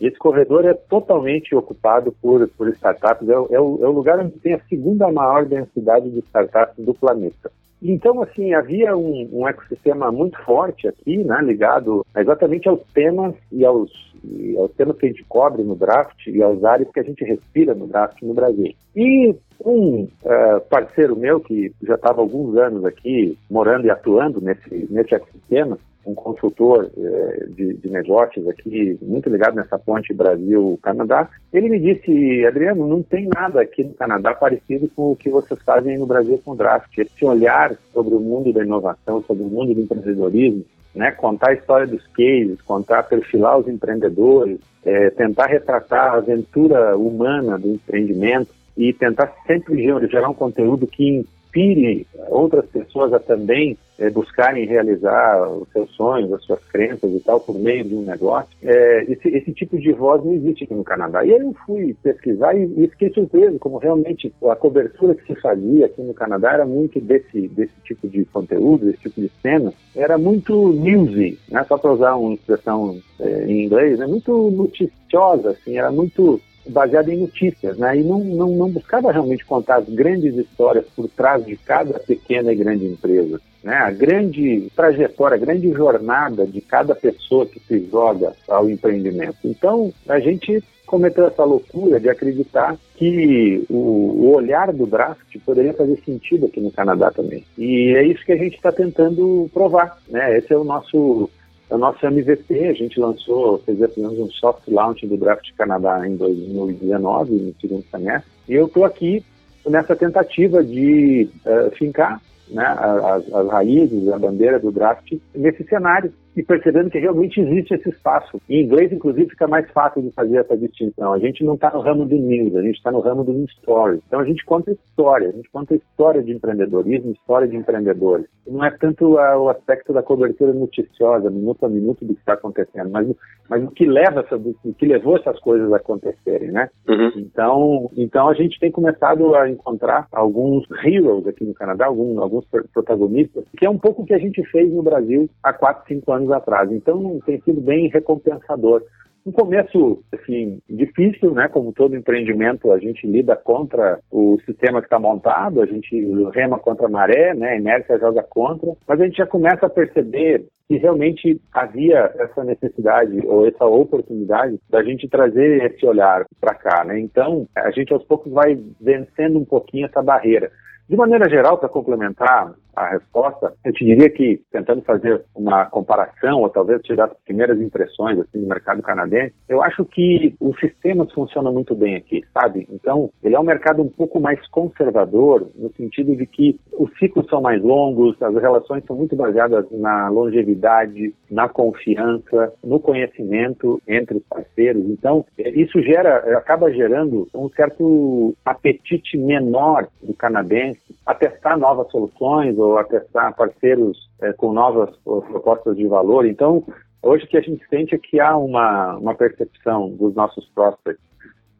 esse 0.00 0.16
corredor 0.16 0.64
é 0.64 0.74
totalmente 0.74 1.54
ocupado 1.54 2.12
por, 2.22 2.46
por 2.48 2.68
startups, 2.68 3.28
é, 3.28 3.32
é, 3.32 3.60
o, 3.60 3.78
é 3.82 3.88
o 3.88 3.92
lugar 3.92 4.20
onde 4.20 4.38
tem 4.38 4.54
a 4.54 4.60
segunda 4.68 5.10
maior 5.10 5.44
densidade 5.44 6.08
de 6.10 6.20
startups 6.20 6.84
do 6.84 6.94
planeta. 6.94 7.50
Então, 7.82 8.22
assim, 8.22 8.52
havia 8.52 8.96
um, 8.96 9.28
um, 9.32 9.48
ecossistema 9.48 10.10
muito 10.10 10.38
forte 10.42 10.88
aqui, 10.88 11.18
né, 11.18 11.38
ligado 11.42 12.04
exatamente 12.16 12.68
aos 12.68 12.80
temas 12.92 13.34
e 13.52 13.64
aos, 13.64 13.90
e 14.24 14.56
aos 14.56 14.72
temas 14.72 14.96
que 14.96 15.06
a 15.06 15.08
gente 15.08 15.24
cobre 15.28 15.62
no 15.62 15.76
draft 15.76 16.26
e 16.26 16.42
aos 16.42 16.64
áreas 16.64 16.90
que 16.90 16.98
a 16.98 17.04
gente 17.04 17.24
respira 17.24 17.74
no 17.74 17.86
draft 17.86 18.20
no 18.22 18.34
Brasil. 18.34 18.74
E 18.96 19.34
um 19.64 20.08
uh, 20.24 20.60
parceiro 20.68 21.16
meu 21.16 21.40
que 21.40 21.72
já 21.82 21.94
estava 21.94 22.20
alguns 22.20 22.56
anos 22.56 22.84
aqui 22.84 23.38
morando 23.50 23.86
e 23.86 23.90
atuando 23.90 24.40
nesse, 24.40 24.88
nesse 24.90 25.14
ecossistema, 25.14 25.78
um 26.08 26.14
consultor 26.14 26.90
eh, 26.96 27.46
de, 27.50 27.74
de, 27.74 27.90
negócios 27.90 28.48
aqui, 28.48 28.98
muito 29.02 29.28
ligado 29.28 29.56
nessa 29.56 29.78
ponte 29.78 30.14
Brasil-Canadá, 30.14 31.28
ele 31.52 31.68
me 31.68 31.78
disse, 31.78 32.46
Adriano, 32.46 32.86
não 32.86 33.02
tem 33.02 33.28
nada 33.28 33.60
aqui 33.60 33.84
no 33.84 33.94
Canadá 33.94 34.34
parecido 34.34 34.88
com 34.96 35.12
o 35.12 35.16
que 35.16 35.28
vocês 35.28 35.60
fazem 35.62 35.98
no 35.98 36.06
Brasil 36.06 36.40
com 36.44 36.52
o 36.52 36.56
draft. 36.56 36.96
Esse 36.96 37.24
olhar 37.24 37.76
sobre 37.92 38.14
o 38.14 38.20
mundo 38.20 38.52
da 38.52 38.64
inovação, 38.64 39.22
sobre 39.22 39.44
o 39.44 39.48
mundo 39.48 39.74
do 39.74 39.82
empreendedorismo, 39.82 40.64
né, 40.94 41.10
contar 41.10 41.50
a 41.50 41.54
história 41.54 41.86
dos 41.86 42.06
cases, 42.08 42.60
contar, 42.62 43.02
perfilar 43.04 43.58
os 43.58 43.68
empreendedores, 43.68 44.58
é, 44.84 45.10
tentar 45.10 45.46
retratar 45.46 46.14
a 46.14 46.16
aventura 46.16 46.96
humana 46.96 47.58
do 47.58 47.74
empreendimento 47.74 48.50
e 48.76 48.92
tentar 48.92 49.32
sempre 49.46 49.76
gerar 50.08 50.30
um 50.30 50.34
conteúdo 50.34 50.86
que 50.86 51.26
inspire 51.58 52.06
outras 52.28 52.66
pessoas 52.66 53.12
a 53.12 53.18
também 53.18 53.76
é, 53.98 54.08
buscarem 54.10 54.64
realizar 54.66 55.50
os 55.50 55.68
seus 55.70 55.90
sonhos, 55.92 56.32
as 56.32 56.44
suas 56.44 56.62
crenças 56.66 57.10
e 57.10 57.20
tal, 57.20 57.40
por 57.40 57.58
meio 57.58 57.84
de 57.84 57.94
um 57.94 58.02
negócio, 58.02 58.48
é, 58.62 59.04
esse, 59.08 59.28
esse, 59.28 59.52
tipo 59.52 59.76
de 59.76 59.92
voz 59.92 60.24
não 60.24 60.34
existe 60.34 60.64
aqui 60.64 60.74
no 60.74 60.84
Canadá. 60.84 61.24
E 61.24 61.34
aí 61.34 61.40
eu 61.40 61.52
fui 61.66 61.96
pesquisar 62.00 62.54
e, 62.54 62.62
e, 62.76 62.88
fiquei 62.88 63.10
surpreso, 63.10 63.58
como 63.58 63.78
realmente 63.78 64.32
a 64.48 64.54
cobertura 64.54 65.14
que 65.14 65.26
se 65.26 65.40
fazia 65.40 65.86
aqui 65.86 66.00
no 66.00 66.14
Canadá 66.14 66.52
era 66.52 66.64
muito 66.64 67.00
desse, 67.00 67.48
desse 67.48 67.74
tipo 67.84 68.08
de 68.08 68.24
conteúdo, 68.26 68.86
desse 68.86 69.00
tipo 69.00 69.20
de 69.20 69.30
cena, 69.42 69.72
era 69.96 70.16
muito 70.16 70.72
newsy, 70.72 71.38
né? 71.50 71.64
só 71.66 71.76
para 71.76 71.92
usar 71.92 72.14
uma 72.14 72.34
expressão 72.34 72.96
é, 73.18 73.46
em 73.46 73.64
inglês, 73.64 73.98
né? 73.98 74.06
muito 74.06 74.50
noticiosa, 74.50 75.50
assim, 75.50 75.76
era 75.76 75.90
muito 75.90 76.40
baseada 76.68 77.12
em 77.12 77.18
notícias, 77.18 77.76
né? 77.78 77.98
E 77.98 78.02
não, 78.02 78.18
não, 78.20 78.50
não 78.50 78.70
buscava 78.70 79.12
realmente 79.12 79.44
contar 79.44 79.76
as 79.76 79.88
grandes 79.88 80.36
histórias 80.36 80.86
por 80.94 81.08
trás 81.08 81.44
de 81.44 81.56
cada 81.56 81.98
pequena 81.98 82.52
e 82.52 82.56
grande 82.56 82.86
empresa, 82.86 83.40
né? 83.62 83.74
A 83.74 83.90
grande 83.90 84.70
trajetória, 84.74 85.36
a 85.36 85.40
grande 85.40 85.70
jornada 85.72 86.46
de 86.46 86.60
cada 86.60 86.94
pessoa 86.94 87.46
que 87.46 87.60
se 87.60 87.88
joga 87.90 88.32
ao 88.48 88.68
empreendimento. 88.68 89.38
Então, 89.44 89.92
a 90.08 90.18
gente 90.20 90.62
cometeu 90.86 91.26
essa 91.26 91.44
loucura 91.44 92.00
de 92.00 92.08
acreditar 92.08 92.76
que 92.96 93.64
o, 93.68 94.32
olhar 94.34 94.72
do 94.72 94.86
draft 94.86 95.36
poderia 95.44 95.74
fazer 95.74 96.00
sentido 96.04 96.46
aqui 96.46 96.60
no 96.60 96.72
Canadá 96.72 97.10
também. 97.10 97.44
E 97.56 97.94
é 97.94 98.02
isso 98.04 98.24
que 98.24 98.32
a 98.32 98.36
gente 98.36 98.56
está 98.56 98.72
tentando 98.72 99.48
provar, 99.52 99.98
né? 100.08 100.38
Esse 100.38 100.52
é 100.52 100.56
o 100.56 100.64
nosso 100.64 101.30
é 101.70 101.74
o 101.74 101.78
nosso 101.78 102.04
MVP, 102.04 102.66
a 102.66 102.72
gente 102.72 102.98
lançou, 102.98 103.58
fizemos 103.58 104.18
um 104.18 104.30
soft 104.30 104.66
launch 104.68 105.06
do 105.06 105.16
Draft 105.16 105.50
Canadá 105.56 106.06
em 106.06 106.16
2019, 106.16 107.32
no 107.32 107.54
segundo 107.60 107.84
semestre, 107.90 108.30
e 108.48 108.54
eu 108.54 108.66
estou 108.66 108.84
aqui 108.84 109.22
nessa 109.66 109.94
tentativa 109.94 110.64
de 110.64 111.28
uh, 111.44 111.70
fincar 111.76 112.20
né, 112.50 112.64
as, 112.64 113.32
as, 113.32 113.48
raízes, 113.48 114.08
a 114.08 114.18
bandeira 114.18 114.58
do 114.58 114.72
draft 114.72 115.12
nesse 115.34 115.64
cenário 115.64 116.12
e 116.38 116.42
percebendo 116.44 116.88
que 116.88 117.00
realmente 117.00 117.40
existe 117.40 117.74
esse 117.74 117.88
espaço. 117.88 118.40
Em 118.48 118.62
inglês, 118.62 118.92
inclusive, 118.92 119.30
fica 119.30 119.48
mais 119.48 119.68
fácil 119.72 120.00
de 120.02 120.12
fazer 120.12 120.36
essa 120.36 120.56
distinção. 120.56 121.12
A 121.12 121.18
gente 121.18 121.42
não 121.42 121.54
está 121.54 121.68
no 121.72 121.80
ramo 121.80 122.06
do 122.06 122.14
news, 122.14 122.54
a 122.54 122.62
gente 122.62 122.76
está 122.76 122.92
no 122.92 123.00
ramo 123.00 123.24
do 123.24 123.44
story. 123.46 124.00
Então 124.06 124.20
a 124.20 124.24
gente 124.24 124.44
conta 124.44 124.70
história, 124.70 125.30
a 125.30 125.32
gente 125.32 125.50
conta 125.50 125.74
história 125.74 126.22
de 126.22 126.32
empreendedorismo, 126.32 127.10
história 127.10 127.48
de 127.48 127.56
empreendedores. 127.56 128.26
Não 128.46 128.64
é 128.64 128.70
tanto 128.70 129.18
a, 129.18 129.36
o 129.36 129.48
aspecto 129.48 129.92
da 129.92 130.00
cobertura 130.00 130.52
noticiosa, 130.52 131.28
minuto 131.28 131.66
a 131.66 131.68
minuto 131.68 132.04
do 132.04 132.14
que 132.14 132.20
está 132.20 132.34
acontecendo, 132.34 132.88
mas, 132.88 133.08
mas 133.50 133.64
o 133.64 133.70
que 133.72 133.84
leva 133.84 134.20
essa, 134.20 134.36
o 134.36 134.74
que 134.74 134.86
levou 134.86 135.16
essas 135.16 135.40
coisas 135.40 135.72
a 135.72 135.76
acontecerem, 135.76 136.52
né? 136.52 136.70
Uhum. 136.88 137.12
Então, 137.16 137.90
então 137.96 138.28
a 138.28 138.34
gente 138.34 138.60
tem 138.60 138.70
começado 138.70 139.34
a 139.34 139.50
encontrar 139.50 140.06
alguns 140.12 140.64
heroes 140.84 141.26
aqui 141.26 141.44
no 141.44 141.54
Canadá, 141.54 141.86
alguns, 141.86 142.16
alguns 142.18 142.46
protagonistas, 142.72 143.44
que 143.56 143.66
é 143.66 143.70
um 143.70 143.78
pouco 143.78 144.02
o 144.02 144.06
que 144.06 144.14
a 144.14 144.18
gente 144.18 144.40
fez 144.50 144.72
no 144.72 144.84
Brasil 144.84 145.28
há 145.42 145.52
4, 145.52 145.84
5 145.88 146.12
anos 146.12 146.27
anos 146.28 146.32
atrás. 146.32 146.70
Então 146.70 147.18
tem 147.24 147.40
sido 147.40 147.60
bem 147.60 147.88
recompensador. 147.88 148.82
Um 149.26 149.32
começo 149.32 150.02
assim, 150.12 150.58
difícil, 150.70 151.32
né? 151.32 151.48
Como 151.48 151.72
todo 151.72 151.96
empreendimento, 151.96 152.72
a 152.72 152.78
gente 152.78 153.06
lida 153.06 153.36
contra 153.36 153.98
o 154.10 154.38
sistema 154.46 154.80
que 154.80 154.86
está 154.86 154.98
montado, 154.98 155.60
a 155.60 155.66
gente 155.66 155.94
rema 156.32 156.58
contra 156.58 156.86
a 156.86 156.90
maré, 156.90 157.34
né? 157.34 157.50
A 157.50 157.56
inércia 157.56 157.98
joga 157.98 158.22
contra, 158.22 158.72
mas 158.86 159.00
a 159.00 159.04
gente 159.04 159.18
já 159.18 159.26
começa 159.26 159.66
a 159.66 159.70
perceber 159.70 160.46
que 160.66 160.76
realmente 160.76 161.40
havia 161.52 162.12
essa 162.18 162.44
necessidade 162.44 163.20
ou 163.26 163.46
essa 163.46 163.64
oportunidade 163.64 164.58
da 164.68 164.82
gente 164.82 165.08
trazer 165.08 165.64
esse 165.64 165.84
olhar 165.86 166.24
para 166.40 166.54
cá, 166.54 166.84
né? 166.84 166.98
Então, 167.00 167.46
a 167.54 167.70
gente 167.70 167.92
aos 167.92 168.04
poucos 168.04 168.32
vai 168.32 168.58
vencendo 168.80 169.38
um 169.38 169.44
pouquinho 169.44 169.86
essa 169.86 170.02
barreira. 170.02 170.50
De 170.88 170.96
maneira 170.96 171.28
geral, 171.28 171.58
para 171.58 171.68
complementar 171.68 172.54
a 172.78 172.90
resposta, 172.90 173.52
eu 173.64 173.72
te 173.72 173.84
diria 173.84 174.10
que, 174.10 174.40
tentando 174.50 174.82
fazer 174.82 175.24
uma 175.34 175.66
comparação, 175.66 176.40
ou 176.40 176.48
talvez 176.48 176.80
tirar 176.82 177.06
as 177.06 177.16
primeiras 177.24 177.60
impressões 177.60 178.18
assim, 178.18 178.40
do 178.40 178.46
mercado 178.48 178.82
canadense, 178.82 179.34
eu 179.48 179.62
acho 179.62 179.84
que 179.84 180.34
os 180.40 180.58
sistemas 180.58 181.12
funcionam 181.12 181.52
muito 181.52 181.74
bem 181.74 181.96
aqui, 181.96 182.24
sabe? 182.32 182.66
Então, 182.70 183.10
ele 183.22 183.34
é 183.34 183.40
um 183.40 183.44
mercado 183.44 183.82
um 183.82 183.88
pouco 183.88 184.20
mais 184.20 184.46
conservador, 184.48 185.48
no 185.56 185.72
sentido 185.74 186.16
de 186.16 186.26
que 186.26 186.58
os 186.72 186.90
ciclos 186.98 187.26
são 187.28 187.40
mais 187.40 187.62
longos, 187.62 188.20
as 188.22 188.34
relações 188.34 188.84
são 188.86 188.96
muito 188.96 189.16
baseadas 189.16 189.66
na 189.70 190.08
longevidade, 190.08 191.14
na 191.30 191.48
confiança, 191.48 192.52
no 192.62 192.80
conhecimento 192.80 193.80
entre 193.86 194.18
os 194.18 194.24
parceiros. 194.24 194.84
Então, 194.86 195.24
isso 195.38 195.80
gera, 195.82 196.38
acaba 196.38 196.72
gerando 196.72 197.28
um 197.34 197.48
certo 197.50 198.34
apetite 198.44 199.16
menor 199.16 199.88
do 200.02 200.14
canadense 200.14 200.80
a 201.04 201.14
testar 201.14 201.56
novas 201.56 201.90
soluções 201.90 202.58
ou 202.58 202.67
a 202.76 202.84
testar 202.84 203.32
parceiros 203.32 203.96
é, 204.20 204.32
com 204.32 204.52
novas 204.52 204.94
propostas 205.04 205.76
de 205.76 205.86
valor. 205.86 206.26
Então, 206.26 206.64
hoje 207.02 207.24
o 207.24 207.28
que 207.28 207.38
a 207.38 207.40
gente 207.40 207.66
sente 207.68 207.94
é 207.94 207.98
que 207.98 208.20
há 208.20 208.36
uma, 208.36 208.96
uma 208.96 209.14
percepção 209.14 209.90
dos 209.90 210.14
nossos 210.14 210.46
prospects 210.54 211.08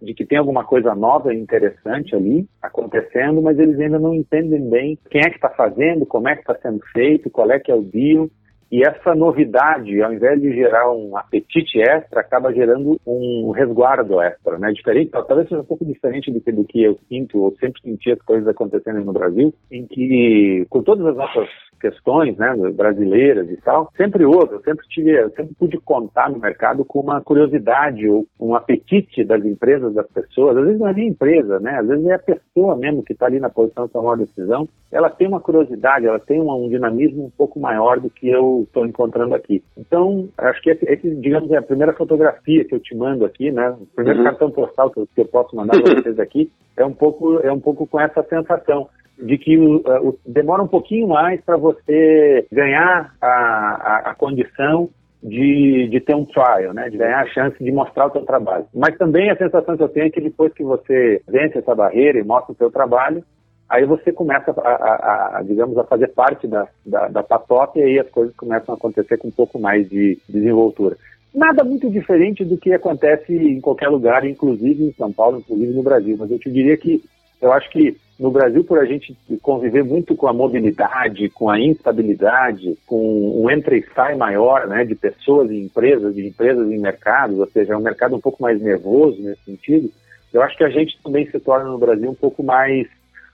de 0.00 0.14
que 0.14 0.24
tem 0.24 0.38
alguma 0.38 0.64
coisa 0.64 0.94
nova 0.94 1.34
e 1.34 1.38
interessante 1.38 2.14
ali 2.14 2.48
acontecendo, 2.62 3.42
mas 3.42 3.58
eles 3.58 3.78
ainda 3.80 3.98
não 3.98 4.14
entendem 4.14 4.68
bem 4.68 4.98
quem 5.10 5.20
é 5.20 5.30
que 5.30 5.36
está 5.36 5.50
fazendo, 5.50 6.06
como 6.06 6.28
é 6.28 6.34
que 6.34 6.42
está 6.42 6.56
sendo 6.56 6.80
feito, 6.92 7.30
qual 7.30 7.50
é 7.50 7.58
que 7.58 7.70
é 7.70 7.74
o 7.74 7.82
deal, 7.82 8.30
e 8.70 8.86
essa 8.86 9.14
novidade, 9.14 10.00
ao 10.02 10.12
invés 10.12 10.40
de 10.40 10.52
gerar 10.52 10.90
um 10.92 11.16
apetite 11.16 11.80
extra, 11.80 12.20
acaba 12.20 12.52
gerando 12.52 13.00
um 13.06 13.50
resguardo 13.50 14.20
extra, 14.20 14.58
né? 14.58 14.70
Diferente, 14.72 15.10
talvez 15.10 15.48
seja 15.48 15.62
um 15.62 15.64
pouco 15.64 15.84
diferente 15.84 16.30
do 16.30 16.40
que, 16.40 16.52
do 16.52 16.64
que 16.64 16.82
eu 16.82 16.98
sinto, 17.08 17.38
ou 17.38 17.56
sempre 17.56 17.80
senti 17.82 18.12
as 18.12 18.20
coisas 18.20 18.46
acontecendo 18.46 19.02
no 19.04 19.12
Brasil, 19.12 19.54
em 19.70 19.86
que, 19.86 20.66
com 20.68 20.82
todas 20.82 21.06
as 21.06 21.16
nossas 21.16 21.48
questões, 21.78 22.36
né, 22.36 22.54
brasileiras 22.74 23.50
e 23.50 23.56
tal, 23.56 23.90
sempre 23.96 24.24
houve, 24.24 24.54
eu 24.54 24.60
sempre 24.62 24.86
tive, 24.88 25.12
eu 25.12 25.30
sempre 25.30 25.54
pude 25.54 25.78
contar 25.78 26.30
no 26.30 26.38
mercado 26.38 26.84
com 26.84 27.00
uma 27.00 27.20
curiosidade 27.20 28.08
ou 28.08 28.26
um 28.38 28.54
apetite 28.54 29.24
das 29.24 29.44
empresas, 29.44 29.94
das 29.94 30.06
pessoas, 30.08 30.56
às 30.56 30.64
vezes 30.64 30.80
não 30.80 30.88
é 30.88 30.92
nem 30.92 31.08
empresa, 31.08 31.58
né, 31.60 31.78
às 31.78 31.86
vezes 31.86 32.06
é 32.06 32.14
a 32.14 32.18
pessoa 32.18 32.76
mesmo 32.76 33.02
que 33.02 33.12
está 33.12 33.26
ali 33.26 33.40
na 33.40 33.48
posição 33.48 33.86
de 33.86 33.92
tomar 33.92 34.10
uma 34.10 34.24
decisão, 34.24 34.68
ela 34.90 35.10
tem 35.10 35.28
uma 35.28 35.40
curiosidade, 35.40 36.06
ela 36.06 36.18
tem 36.18 36.40
um, 36.40 36.50
um 36.50 36.68
dinamismo 36.68 37.26
um 37.26 37.30
pouco 37.30 37.60
maior 37.60 38.00
do 38.00 38.10
que 38.10 38.28
eu 38.28 38.64
estou 38.66 38.86
encontrando 38.86 39.34
aqui. 39.34 39.62
Então, 39.76 40.28
acho 40.38 40.62
que 40.62 40.70
esse, 40.70 40.84
esse, 40.86 41.14
digamos, 41.16 41.50
é 41.50 41.58
a 41.58 41.62
primeira 41.62 41.92
fotografia 41.92 42.64
que 42.64 42.74
eu 42.74 42.80
te 42.80 42.94
mando 42.94 43.24
aqui, 43.24 43.50
né, 43.50 43.70
o 43.70 43.86
primeiro 43.94 44.20
uhum. 44.20 44.24
cartão 44.24 44.50
postal 44.50 44.90
que 44.90 45.00
eu, 45.00 45.08
que 45.14 45.20
eu 45.20 45.26
posso 45.26 45.54
mandar 45.54 45.80
para 45.80 45.94
vocês 45.94 46.18
aqui, 46.18 46.50
é 46.76 46.84
um 46.84 46.92
pouco, 46.92 47.40
é 47.40 47.52
um 47.52 47.60
pouco 47.60 47.86
com 47.86 48.00
essa 48.00 48.22
sensação 48.22 48.88
de 49.20 49.36
que 49.36 49.58
uh, 49.58 50.08
uh, 50.08 50.18
demora 50.26 50.62
um 50.62 50.68
pouquinho 50.68 51.08
mais 51.08 51.40
para 51.40 51.56
você 51.56 52.46
ganhar 52.52 53.14
a, 53.20 53.26
a, 53.26 54.10
a 54.10 54.14
condição 54.14 54.88
de, 55.22 55.88
de 55.88 56.00
ter 56.00 56.14
um 56.14 56.24
trial, 56.24 56.72
né? 56.72 56.88
de 56.88 56.96
ganhar 56.96 57.20
a 57.20 57.26
chance 57.26 57.62
de 57.62 57.72
mostrar 57.72 58.06
o 58.06 58.12
seu 58.12 58.22
trabalho. 58.22 58.66
Mas 58.72 58.96
também 58.96 59.30
a 59.30 59.36
sensação 59.36 59.76
que 59.76 59.82
eu 59.82 59.88
tenho 59.88 60.06
é 60.06 60.10
que 60.10 60.20
depois 60.20 60.52
que 60.52 60.62
você 60.62 61.20
vence 61.28 61.58
essa 61.58 61.74
barreira 61.74 62.18
e 62.18 62.24
mostra 62.24 62.52
o 62.52 62.56
seu 62.56 62.70
trabalho, 62.70 63.24
aí 63.68 63.84
você 63.84 64.12
começa 64.12 64.52
a, 64.52 64.68
a, 64.68 65.38
a, 65.38 65.42
digamos, 65.42 65.76
a 65.76 65.84
fazer 65.84 66.08
parte 66.08 66.46
da, 66.46 66.68
da, 66.86 67.08
da 67.08 67.22
patota 67.22 67.78
e 67.78 67.82
aí 67.82 67.98
as 67.98 68.08
coisas 68.08 68.34
começam 68.36 68.74
a 68.74 68.78
acontecer 68.78 69.18
com 69.18 69.28
um 69.28 69.32
pouco 69.32 69.58
mais 69.58 69.88
de 69.88 70.18
desenvoltura. 70.28 70.96
Nada 71.34 71.62
muito 71.62 71.90
diferente 71.90 72.44
do 72.44 72.56
que 72.56 72.72
acontece 72.72 73.34
em 73.34 73.60
qualquer 73.60 73.88
lugar, 73.88 74.24
inclusive 74.24 74.84
em 74.84 74.92
São 74.92 75.12
Paulo, 75.12 75.38
inclusive 75.38 75.72
no 75.72 75.82
Brasil, 75.82 76.16
mas 76.18 76.30
eu 76.30 76.38
te 76.38 76.50
diria 76.50 76.76
que 76.76 77.02
eu 77.40 77.52
acho 77.52 77.68
que 77.70 77.96
no 78.18 78.30
Brasil, 78.30 78.64
por 78.64 78.78
a 78.78 78.84
gente 78.84 79.16
conviver 79.40 79.84
muito 79.84 80.16
com 80.16 80.26
a 80.26 80.32
mobilidade, 80.32 81.28
com 81.30 81.48
a 81.48 81.60
instabilidade, 81.60 82.76
com 82.84 83.42
um 83.42 83.48
entra 83.48 83.76
e 83.76 83.84
sai 83.94 84.16
maior 84.16 84.66
né, 84.66 84.84
de 84.84 84.94
pessoas 84.94 85.50
e 85.50 85.56
empresas, 85.56 86.14
de 86.14 86.26
empresas 86.26 86.68
em 86.68 86.78
mercados, 86.78 87.38
ou 87.38 87.46
seja, 87.46 87.74
é 87.74 87.76
um 87.76 87.82
mercado 87.82 88.16
um 88.16 88.20
pouco 88.20 88.42
mais 88.42 88.60
nervoso 88.60 89.22
nesse 89.22 89.44
sentido, 89.44 89.90
eu 90.32 90.42
acho 90.42 90.56
que 90.56 90.64
a 90.64 90.70
gente 90.70 91.00
também 91.02 91.26
se 91.30 91.38
torna 91.40 91.70
no 91.70 91.78
Brasil 91.78 92.10
um 92.10 92.14
pouco 92.14 92.42
mais 92.42 92.86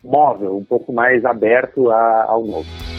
móvel, 0.02 0.56
um 0.56 0.64
pouco 0.64 0.92
mais 0.92 1.24
aberto 1.24 1.90
a, 1.90 2.24
ao 2.24 2.44
novo. 2.44 2.93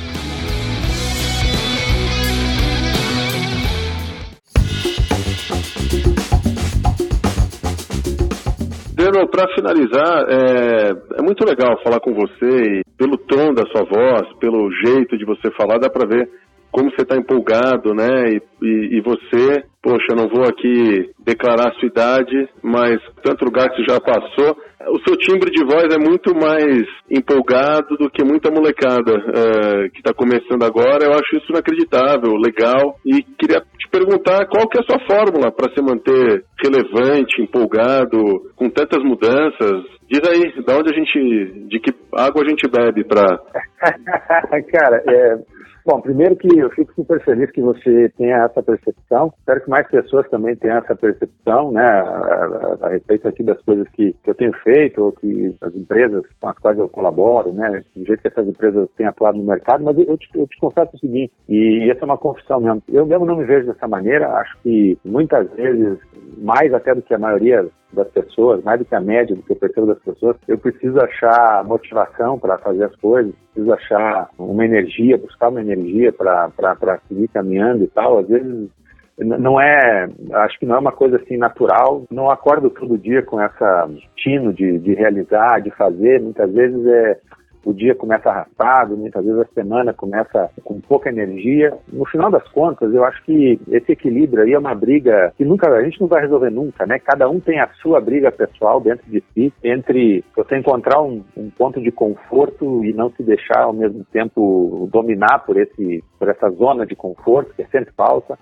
Pedro, 9.16 9.30
para 9.30 9.48
finalizar, 9.56 10.26
é, 10.30 11.20
é, 11.20 11.22
muito 11.22 11.46
legal 11.46 11.82
falar 11.82 12.02
com 12.02 12.14
você 12.14 12.82
e 12.82 12.84
pelo 12.98 13.18
tom 13.18 13.54
da 13.54 13.64
sua 13.68 13.86
voz, 13.86 14.28
pelo 14.40 14.70
jeito 14.84 15.18
de 15.18 15.24
você 15.24 15.50
falar, 15.56 15.78
dá 15.78 15.90
para 15.90 16.08
ver 16.08 16.30
como 16.76 16.92
você 16.92 17.04
está 17.04 17.16
empolgado, 17.16 17.94
né? 17.94 18.32
E, 18.34 18.42
e, 18.62 18.98
e, 18.98 19.02
você, 19.02 19.64
poxa, 19.82 20.14
não 20.14 20.28
vou 20.28 20.44
aqui 20.44 21.10
declarar 21.26 21.70
a 21.70 21.74
sua 21.80 21.88
idade, 21.88 22.50
mas 22.62 23.00
tanto 23.24 23.46
lugar 23.46 23.70
que 23.70 23.78
você 23.78 23.94
já 23.94 24.02
passou, 24.02 24.58
o 24.90 25.00
seu 25.08 25.16
timbre 25.16 25.50
de 25.52 25.64
voz 25.64 25.88
é 25.96 25.98
muito 25.98 26.36
mais 26.36 26.84
empolgado 27.10 27.96
do 27.96 28.10
que 28.10 28.26
muita 28.26 28.52
molecada 28.52 29.14
é, 29.14 29.90
que 29.90 30.00
está 30.00 30.14
começando 30.14 30.64
agora. 30.64 31.06
Eu 31.06 31.14
acho 31.14 31.38
isso 31.38 31.50
inacreditável, 31.50 32.36
legal. 32.36 33.00
E 33.06 33.24
queria 33.24 33.62
te 33.62 33.88
perguntar 33.90 34.46
qual 34.48 34.68
que 34.68 34.78
é 34.78 34.82
a 34.82 34.86
sua 34.86 35.00
fórmula 35.08 35.54
para 35.54 35.74
se 35.74 35.82
manter 35.82 36.44
relevante, 36.62 37.42
empolgado, 37.42 38.52
com 38.54 38.70
tantas 38.70 39.02
mudanças. 39.02 39.82
Diz 40.12 40.22
aí, 40.28 40.64
da 40.66 40.78
onde 40.78 40.94
a 40.94 40.98
gente, 40.98 41.68
de 41.70 41.80
que 41.80 41.96
água 42.14 42.44
a 42.44 42.50
gente 42.50 42.70
bebe 42.70 43.06
para... 43.06 43.24
Cara, 44.72 45.02
é, 45.08 45.55
Bom, 45.86 46.02
primeiro 46.02 46.36
que 46.36 46.48
eu 46.58 46.72
fico 46.72 46.92
super 46.96 47.24
feliz 47.24 47.52
que 47.52 47.62
você 47.62 48.10
tenha 48.18 48.38
essa 48.38 48.64
percepção. 48.64 49.32
Espero 49.38 49.62
que 49.62 49.70
mais 49.70 49.88
pessoas 49.88 50.28
também 50.30 50.56
tenham 50.56 50.80
essa 50.80 50.96
percepção, 50.96 51.72
né, 51.72 51.84
a, 51.84 52.78
a, 52.82 52.88
a 52.88 52.90
respeito 52.90 53.28
aqui 53.28 53.44
das 53.44 53.62
coisas 53.62 53.88
que, 53.90 54.14
que, 54.24 54.30
eu 54.32 54.34
tenho 54.34 54.52
feito 54.64 55.04
ou 55.04 55.12
que 55.12 55.56
as 55.62 55.76
empresas 55.76 56.24
com 56.42 56.50
as 56.50 56.58
quais 56.58 56.80
eu 56.80 56.90
colaboro, 56.90 57.54
né, 57.54 57.84
do 57.96 58.04
jeito 58.04 58.20
que 58.20 58.28
essas 58.28 58.48
empresas 58.48 58.90
têm 58.98 59.06
atuado 59.06 59.38
no 59.38 59.44
mercado. 59.44 59.84
Mas 59.84 59.96
eu, 60.00 60.06
eu, 60.06 60.18
te, 60.18 60.28
eu 60.34 60.48
te 60.48 60.60
confesso 60.60 60.96
o 60.96 61.00
seguinte, 61.00 61.32
e 61.48 61.88
essa 61.92 62.02
é 62.02 62.06
uma 62.06 62.18
confissão 62.18 62.60
mesmo. 62.60 62.82
Eu 62.92 63.06
mesmo 63.06 63.28
não 63.28 63.36
me 63.36 63.46
vejo 63.46 63.68
dessa 63.68 63.88
maneira. 63.88 64.28
Acho 64.38 64.58
que 64.64 64.98
muitas 65.06 65.48
vezes, 65.52 66.00
mais 66.40 66.74
até 66.74 66.96
do 66.96 67.04
que 67.04 67.14
a 67.14 67.20
maioria 67.20 67.64
das 67.94 68.08
pessoas, 68.10 68.64
mais 68.64 68.80
do 68.80 68.86
que 68.86 68.96
a 68.96 69.00
média 69.00 69.36
do 69.36 69.42
que 69.42 69.52
eu 69.52 69.56
percebo 69.56 69.88
das 69.88 70.00
pessoas, 70.00 70.36
eu 70.48 70.58
preciso 70.58 71.00
achar 71.00 71.64
motivação 71.64 72.38
para 72.38 72.58
fazer 72.58 72.86
as 72.86 72.96
coisas, 72.98 73.34
preciso 73.54 73.74
achar 73.74 74.30
uma 74.38 74.66
energia, 74.66 75.18
buscar 75.18 75.50
uma 75.50 75.62
energia 75.62 76.12
para 76.12 77.00
seguir 77.08 77.28
caminhando 77.30 77.84
e 77.84 77.88
tal. 77.88 78.20
Às 78.20 78.28
vezes 78.28 78.70
não 79.18 79.62
é, 79.62 80.10
acho 80.34 80.60
que 80.60 80.66
não 80.66 80.76
é 80.76 80.80
uma 80.80 80.92
coisa 80.92 81.16
assim 81.18 81.38
natural. 81.38 82.04
Não 82.12 82.30
acordo 82.30 82.70
todo 82.70 82.98
dia 82.98 83.22
com 83.22 83.40
essa 83.40 83.90
tino 84.18 84.54
de, 84.54 84.78
de 84.80 84.94
realizar, 84.94 85.62
de 85.62 85.72
fazer. 85.72 86.22
Muitas 86.22 86.52
vezes 86.52 86.86
é 86.86 87.18
o 87.66 87.74
dia 87.74 87.96
começa 87.96 88.30
arrastado, 88.30 88.96
muitas 88.96 89.26
vezes 89.26 89.42
a 89.42 89.54
semana 89.54 89.94
começa 89.94 90.50
com 90.64 90.80
pouca 90.80 91.10
energia. 91.10 91.76
No 91.92 92.06
final 92.06 92.30
das 92.30 92.48
contas, 92.50 92.94
eu 92.94 93.04
acho 93.04 93.24
que 93.24 93.60
esse 93.70 93.92
equilíbrio 93.92 94.44
aí 94.44 94.54
é 94.54 94.60
uma 94.60 94.76
briga 94.76 95.34
que 95.36 95.44
nunca 95.44 95.68
a 95.70 95.84
gente 95.84 96.00
não 96.00 96.08
vai 96.08 96.22
resolver 96.22 96.52
nunca, 96.52 96.86
né? 96.86 97.00
Cada 97.00 97.28
um 97.28 97.40
tem 97.40 97.60
a 97.60 97.68
sua 97.82 98.00
briga 98.00 98.32
pessoal 98.32 98.80
dentro 98.80 99.10
de 99.10 99.24
si, 99.34 99.52
entre 99.64 100.24
você 100.36 100.58
encontrar 100.58 101.02
um, 101.02 101.24
um 101.36 101.50
ponto 101.50 101.82
de 101.82 101.92
conforto 101.92 102.86
e 102.86 102.94
não 102.94 103.10
se 103.12 103.24
deixar 103.24 103.64
ao 103.64 103.74
mesmo 103.74 104.06
tempo 104.12 104.88
dominar 104.92 105.40
por 105.40 105.58
esse 105.58 106.04
por 106.20 106.30
essa 106.30 106.50
zona 106.52 106.86
de 106.86 106.96
conforto 106.96 107.54
que 107.56 107.64
é 107.64 107.68
sempre 107.68 107.92
falsa 107.96 108.38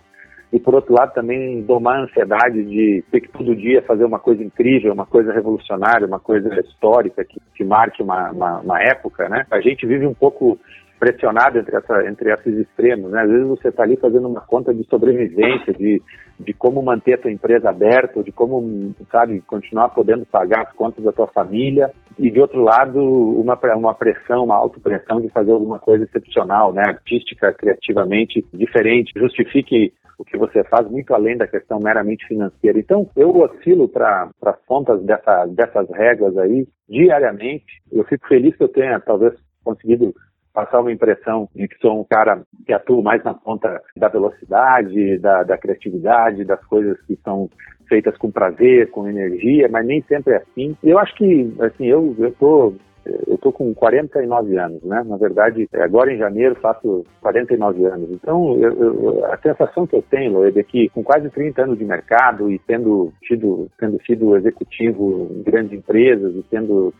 e 0.53 0.59
por 0.59 0.75
outro 0.75 0.93
lado 0.93 1.11
também 1.15 1.63
domar 1.63 1.97
a 1.97 2.03
ansiedade 2.03 2.63
de 2.63 3.03
ter 3.11 3.21
que 3.21 3.29
todo 3.29 3.55
dia 3.55 3.81
fazer 3.81 4.05
uma 4.05 4.19
coisa 4.19 4.43
incrível, 4.43 4.93
uma 4.93 5.05
coisa 5.05 5.33
revolucionária, 5.33 6.05
uma 6.05 6.19
coisa 6.19 6.47
histórica 6.59 7.25
que, 7.25 7.41
que 7.55 7.63
marque 7.63 8.03
uma, 8.03 8.29
uma, 8.29 8.59
uma 8.59 8.79
época, 8.79 9.27
né? 9.27 9.47
A 9.49 9.59
gente 9.59 9.87
vive 9.87 10.05
um 10.05 10.13
pouco 10.13 10.59
pressionado 11.03 11.59
entre, 11.59 11.75
essa, 11.75 12.07
entre 12.07 12.31
esses 12.31 12.59
extremos, 12.59 13.11
né? 13.11 13.23
Às 13.23 13.29
vezes 13.29 13.45
você 13.45 13.67
está 13.67 13.83
ali 13.83 13.97
fazendo 13.97 14.25
uma 14.25 14.39
conta 14.39 14.73
de 14.73 14.85
sobrevivência, 14.85 15.73
de, 15.73 16.01
de 16.39 16.53
como 16.53 16.81
manter 16.81 17.15
a 17.15 17.17
tua 17.17 17.31
empresa 17.31 17.69
aberta, 17.69 18.23
de 18.23 18.31
como, 18.31 18.95
sabe, 19.11 19.41
continuar 19.41 19.89
podendo 19.89 20.25
pagar 20.25 20.61
as 20.61 20.71
contas 20.71 21.03
da 21.03 21.11
tua 21.11 21.27
família, 21.27 21.91
e 22.17 22.31
de 22.31 22.39
outro 22.39 22.61
lado, 22.61 23.01
uma, 23.01 23.59
uma 23.75 23.93
pressão, 23.93 24.45
uma 24.45 24.55
autopressão 24.55 25.19
de 25.19 25.27
fazer 25.27 25.51
alguma 25.51 25.77
coisa 25.77 26.05
excepcional, 26.05 26.71
né? 26.71 26.83
Artística, 26.85 27.51
criativamente 27.51 28.45
diferente, 28.53 29.11
justifique 29.13 29.91
o 30.17 30.23
que 30.23 30.37
você 30.37 30.63
faz 30.63 30.89
muito 30.89 31.13
além 31.13 31.35
da 31.35 31.47
questão 31.47 31.79
meramente 31.83 32.25
financeira. 32.27 32.79
Então, 32.79 33.09
eu 33.13 33.35
oscilo 33.35 33.89
para 33.89 34.29
as 34.45 34.59
pontas 34.65 35.03
dessa, 35.03 35.47
dessas 35.47 35.89
regras 35.89 36.37
aí 36.37 36.65
diariamente. 36.87 37.81
Eu 37.91 38.05
fico 38.05 38.25
feliz 38.25 38.55
que 38.55 38.63
eu 38.63 38.69
tenha, 38.69 39.01
talvez, 39.01 39.33
conseguido 39.65 40.13
passar 40.53 40.81
uma 40.81 40.91
impressão 40.91 41.49
de 41.55 41.67
que 41.67 41.77
sou 41.79 41.99
um 41.99 42.03
cara 42.03 42.43
que 42.65 42.71
atua 42.71 43.01
mais 43.01 43.23
na 43.23 43.33
ponta 43.33 43.81
da 43.97 44.07
velocidade, 44.07 45.17
da, 45.17 45.43
da 45.43 45.57
criatividade, 45.57 46.45
das 46.45 46.63
coisas 46.65 46.99
que 47.01 47.17
são 47.23 47.49
feitas 47.89 48.15
com 48.17 48.31
prazer, 48.31 48.89
com 48.91 49.07
energia, 49.07 49.67
mas 49.69 49.85
nem 49.85 50.01
sempre 50.03 50.33
é 50.33 50.37
assim. 50.37 50.77
Eu 50.83 50.99
acho 50.99 51.15
que, 51.15 51.53
assim, 51.59 51.85
eu 51.85 52.15
estou 52.19 52.75
eu 53.05 53.35
estou 53.35 53.51
com 53.51 53.73
49 53.73 54.57
anos, 54.57 54.81
né? 54.83 55.03
Na 55.05 55.17
verdade, 55.17 55.67
agora 55.73 56.13
em 56.13 56.17
janeiro 56.17 56.55
faço 56.55 57.05
49 57.21 57.85
anos. 57.85 58.09
Então, 58.11 58.57
eu, 58.57 58.71
eu, 58.71 59.25
a 59.25 59.37
sensação 59.37 59.85
que 59.85 59.95
eu 59.95 60.01
tenho, 60.01 60.31
Loeb, 60.33 60.57
é 60.57 60.63
que 60.63 60.87
com 60.89 61.03
quase 61.03 61.29
30 61.29 61.63
anos 61.63 61.77
de 61.77 61.83
mercado 61.83 62.49
e 62.49 62.57
tendo 62.59 63.11
tido, 63.21 63.67
tendo 63.77 64.01
sido 64.05 64.37
executivo 64.37 65.29
em 65.31 65.43
grandes 65.43 65.73
empresas 65.73 66.33
e 66.33 66.43
tendo 66.43 66.93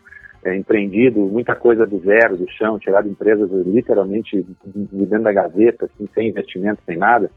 é, 0.44 0.56
empreendido 0.56 1.20
muita 1.20 1.54
coisa 1.54 1.86
do 1.86 1.98
zero, 2.00 2.36
do 2.36 2.48
chão, 2.50 2.78
tirado 2.78 3.08
empresas 3.08 3.50
literalmente 3.66 4.42
de 4.42 5.06
dentro 5.06 5.22
da 5.22 5.32
gaveta, 5.32 5.86
assim, 5.86 6.08
sem 6.14 6.28
investimento, 6.28 6.82
sem 6.84 6.96
nada, 6.96 7.30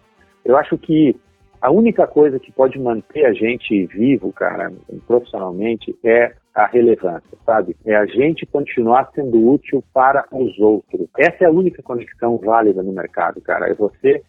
eu 0.43 0.58
acho 0.58 0.78
que 0.78 1.15
a 1.62 1.72
única 1.72 2.06
coisa 2.06 2.39
que 2.39 2.52
pode 2.52 2.78
manter 2.78 3.26
a 3.26 3.34
gente 3.34 3.86
vivo, 3.88 4.32
cara, 4.32 4.72
profissionalmente, 5.08 5.98
é 6.04 6.34
a 6.54 6.65
relevância, 6.67 7.38
sabe? 7.46 7.76
É 7.86 7.96
a 7.96 8.06
gente 8.06 8.46
continuar 8.46 9.10
sendo 9.13 9.50
útil 9.50 9.84
para 9.93 10.26
os 10.32 10.58
outros. 10.60 11.08
Essa 11.17 11.43
é 11.43 11.48
a 11.48 11.52
única 11.52 11.82
conexão 11.82 12.38
válida 12.38 12.84
no 12.84 12.91
mercado, 12.91 13.41
cara. 13.41 13.70
É 13.70 13.74
você 13.74 14.22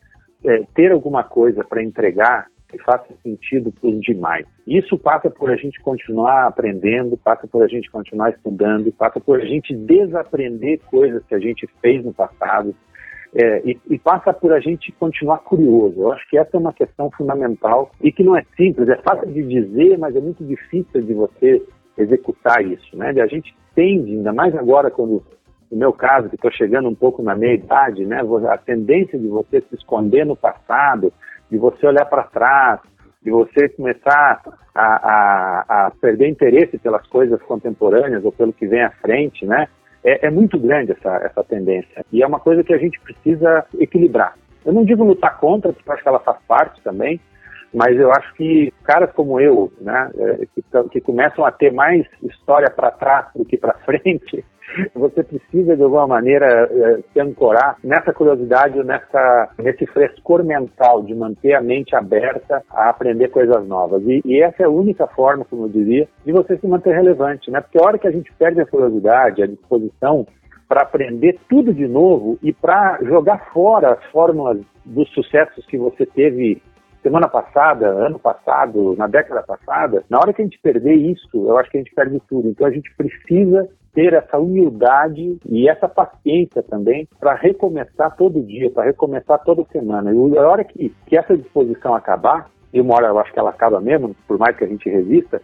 é, 0.44 0.62
ter 0.74 0.92
alguma 0.92 1.24
coisa 1.24 1.64
para 1.64 1.82
entregar 1.82 2.46
que 2.68 2.78
faça 2.78 3.06
sentido 3.22 3.72
para 3.72 3.88
os 3.88 4.00
demais. 4.00 4.46
Isso 4.66 4.98
passa 4.98 5.30
por 5.30 5.50
a 5.50 5.56
gente 5.56 5.80
continuar 5.80 6.46
aprendendo, 6.46 7.16
passa 7.16 7.46
por 7.46 7.62
a 7.62 7.66
gente 7.66 7.90
continuar 7.90 8.30
estudando, 8.30 8.92
passa 8.92 9.18
por 9.18 9.40
a 9.40 9.44
gente 9.44 9.74
desaprender 9.74 10.80
coisas 10.90 11.24
que 11.26 11.34
a 11.34 11.38
gente 11.38 11.66
fez 11.80 12.04
no 12.04 12.12
passado, 12.12 12.74
é, 13.34 13.62
e, 13.62 13.78
e, 13.90 13.98
passa 13.98 14.32
por 14.32 14.52
a 14.52 14.60
gente 14.60 14.90
continuar 14.92 15.38
curioso. 15.38 16.00
Eu 16.00 16.12
acho 16.12 16.28
que 16.30 16.38
essa 16.38 16.56
é 16.56 16.58
uma 16.60 16.72
questão 16.72 17.10
fundamental 17.10 17.90
e 18.00 18.10
que 18.10 18.24
não 18.24 18.34
é 18.36 18.42
simples, 18.56 18.88
é 18.88 18.96
fácil 18.96 19.30
de 19.30 19.42
dizer, 19.42 19.98
mas 19.98 20.16
é 20.16 20.20
muito 20.20 20.42
difícil 20.44 21.02
de 21.02 21.12
você 21.12 21.62
executar 21.96 22.64
isso, 22.64 22.96
né? 22.96 23.10
A 23.20 23.26
gente 23.26 23.54
tende, 23.74 24.12
ainda 24.12 24.32
mais 24.32 24.54
agora 24.54 24.90
quando, 24.90 25.22
no 25.70 25.76
meu 25.76 25.92
caso, 25.92 26.30
que 26.30 26.36
estou 26.36 26.50
chegando 26.50 26.88
um 26.88 26.94
pouco 26.94 27.22
na 27.22 27.34
meia 27.34 27.54
idade, 27.54 28.06
né? 28.06 28.22
A 28.50 28.56
tendência 28.56 29.18
de 29.18 29.26
você 29.26 29.60
se 29.60 29.74
esconder 29.74 30.24
no 30.24 30.36
passado, 30.36 31.12
de 31.50 31.58
você 31.58 31.86
olhar 31.86 32.04
para 32.04 32.24
trás, 32.24 32.80
de 33.22 33.30
você 33.30 33.68
começar 33.70 34.42
a, 34.74 34.84
a, 34.84 35.86
a, 35.86 35.90
perder 36.00 36.28
interesse 36.28 36.78
pelas 36.78 37.06
coisas 37.08 37.40
contemporâneas 37.42 38.24
ou 38.24 38.32
pelo 38.32 38.52
que 38.52 38.66
vem 38.66 38.82
à 38.82 38.90
frente, 38.90 39.44
né? 39.44 39.68
É, 40.04 40.26
é 40.26 40.30
muito 40.30 40.58
grande 40.58 40.92
essa, 40.92 41.16
essa 41.16 41.42
tendência 41.42 42.04
e 42.12 42.22
é 42.22 42.26
uma 42.26 42.38
coisa 42.38 42.62
que 42.62 42.72
a 42.72 42.78
gente 42.78 43.00
precisa 43.00 43.66
equilibrar. 43.78 44.34
Eu 44.64 44.72
não 44.72 44.84
digo 44.84 45.02
lutar 45.02 45.38
contra, 45.38 45.72
porque 45.72 45.90
acho 45.90 46.02
que 46.02 46.08
ela 46.08 46.20
faz 46.20 46.38
parte 46.46 46.80
também, 46.82 47.20
mas 47.74 47.98
eu 47.98 48.10
acho 48.12 48.32
que 48.34 48.72
caras 48.84 49.10
como 49.12 49.40
eu, 49.40 49.72
né, 49.80 50.10
é, 50.16 50.46
que, 50.54 50.88
que 50.90 51.00
começam 51.00 51.44
a 51.44 51.50
ter 51.50 51.72
mais 51.72 52.06
história 52.22 52.70
para 52.70 52.90
trás 52.90 53.26
do 53.34 53.44
que 53.44 53.56
para 53.56 53.74
frente, 53.84 54.44
você 54.94 55.22
precisa 55.22 55.76
de 55.76 55.82
alguma 55.82 56.06
maneira 56.06 56.46
é, 56.70 57.00
se 57.12 57.20
ancorar 57.20 57.76
nessa 57.82 58.12
curiosidade, 58.12 58.82
nessa, 58.84 59.50
nesse 59.58 59.86
frescor 59.86 60.44
mental 60.44 61.02
de 61.02 61.14
manter 61.14 61.54
a 61.54 61.60
mente 61.60 61.94
aberta 61.96 62.62
a 62.70 62.90
aprender 62.90 63.28
coisas 63.28 63.66
novas. 63.66 64.02
E, 64.04 64.20
e, 64.24 64.42
essa 64.42 64.62
é 64.62 64.66
a 64.66 64.70
única 64.70 65.06
forma, 65.08 65.44
como 65.44 65.64
eu 65.64 65.68
diria, 65.68 66.08
de 66.24 66.32
você 66.32 66.56
se 66.56 66.66
manter 66.66 66.94
relevante, 66.94 67.50
né? 67.50 67.60
Porque 67.60 67.78
a 67.78 67.86
hora 67.86 67.98
que 67.98 68.08
a 68.08 68.12
gente 68.12 68.32
perde 68.38 68.60
a 68.60 68.66
curiosidade, 68.66 69.42
a 69.42 69.46
disposição 69.46 70.26
para 70.68 70.82
aprender 70.82 71.38
tudo 71.48 71.72
de 71.72 71.88
novo 71.88 72.38
e 72.42 72.52
para 72.52 72.98
jogar 73.02 73.50
fora 73.52 73.94
as 73.94 74.04
fórmulas 74.12 74.58
dos 74.84 75.08
sucessos 75.10 75.64
que 75.66 75.78
você 75.78 76.04
teve 76.04 76.62
semana 77.08 77.26
passada, 77.26 77.88
ano 77.88 78.18
passado, 78.18 78.94
na 78.98 79.06
década 79.06 79.42
passada, 79.42 80.04
na 80.10 80.18
hora 80.18 80.32
que 80.32 80.42
a 80.42 80.44
gente 80.44 80.58
perder 80.58 80.94
isso, 80.94 81.26
eu 81.32 81.56
acho 81.56 81.70
que 81.70 81.78
a 81.78 81.80
gente 81.80 81.94
perde 81.94 82.20
tudo. 82.28 82.48
Então 82.48 82.66
a 82.66 82.70
gente 82.70 82.94
precisa 82.96 83.66
ter 83.94 84.12
essa 84.12 84.38
humildade 84.38 85.38
e 85.48 85.68
essa 85.68 85.88
paciência 85.88 86.62
também 86.62 87.08
para 87.18 87.34
recomeçar 87.34 88.14
todo 88.14 88.42
dia, 88.42 88.70
para 88.70 88.84
recomeçar 88.84 89.42
toda 89.42 89.64
semana. 89.72 90.12
E 90.12 90.38
a 90.38 90.46
hora 90.46 90.62
que, 90.64 90.94
que 91.06 91.16
essa 91.16 91.34
disposição 91.34 91.94
acabar, 91.94 92.50
e 92.74 92.80
uma 92.80 92.94
hora 92.94 93.06
eu 93.06 93.18
acho 93.18 93.32
que 93.32 93.38
ela 93.38 93.50
acaba 93.50 93.80
mesmo, 93.80 94.14
por 94.26 94.38
mais 94.38 94.54
que 94.54 94.64
a 94.64 94.68
gente 94.68 94.88
resista, 94.90 95.40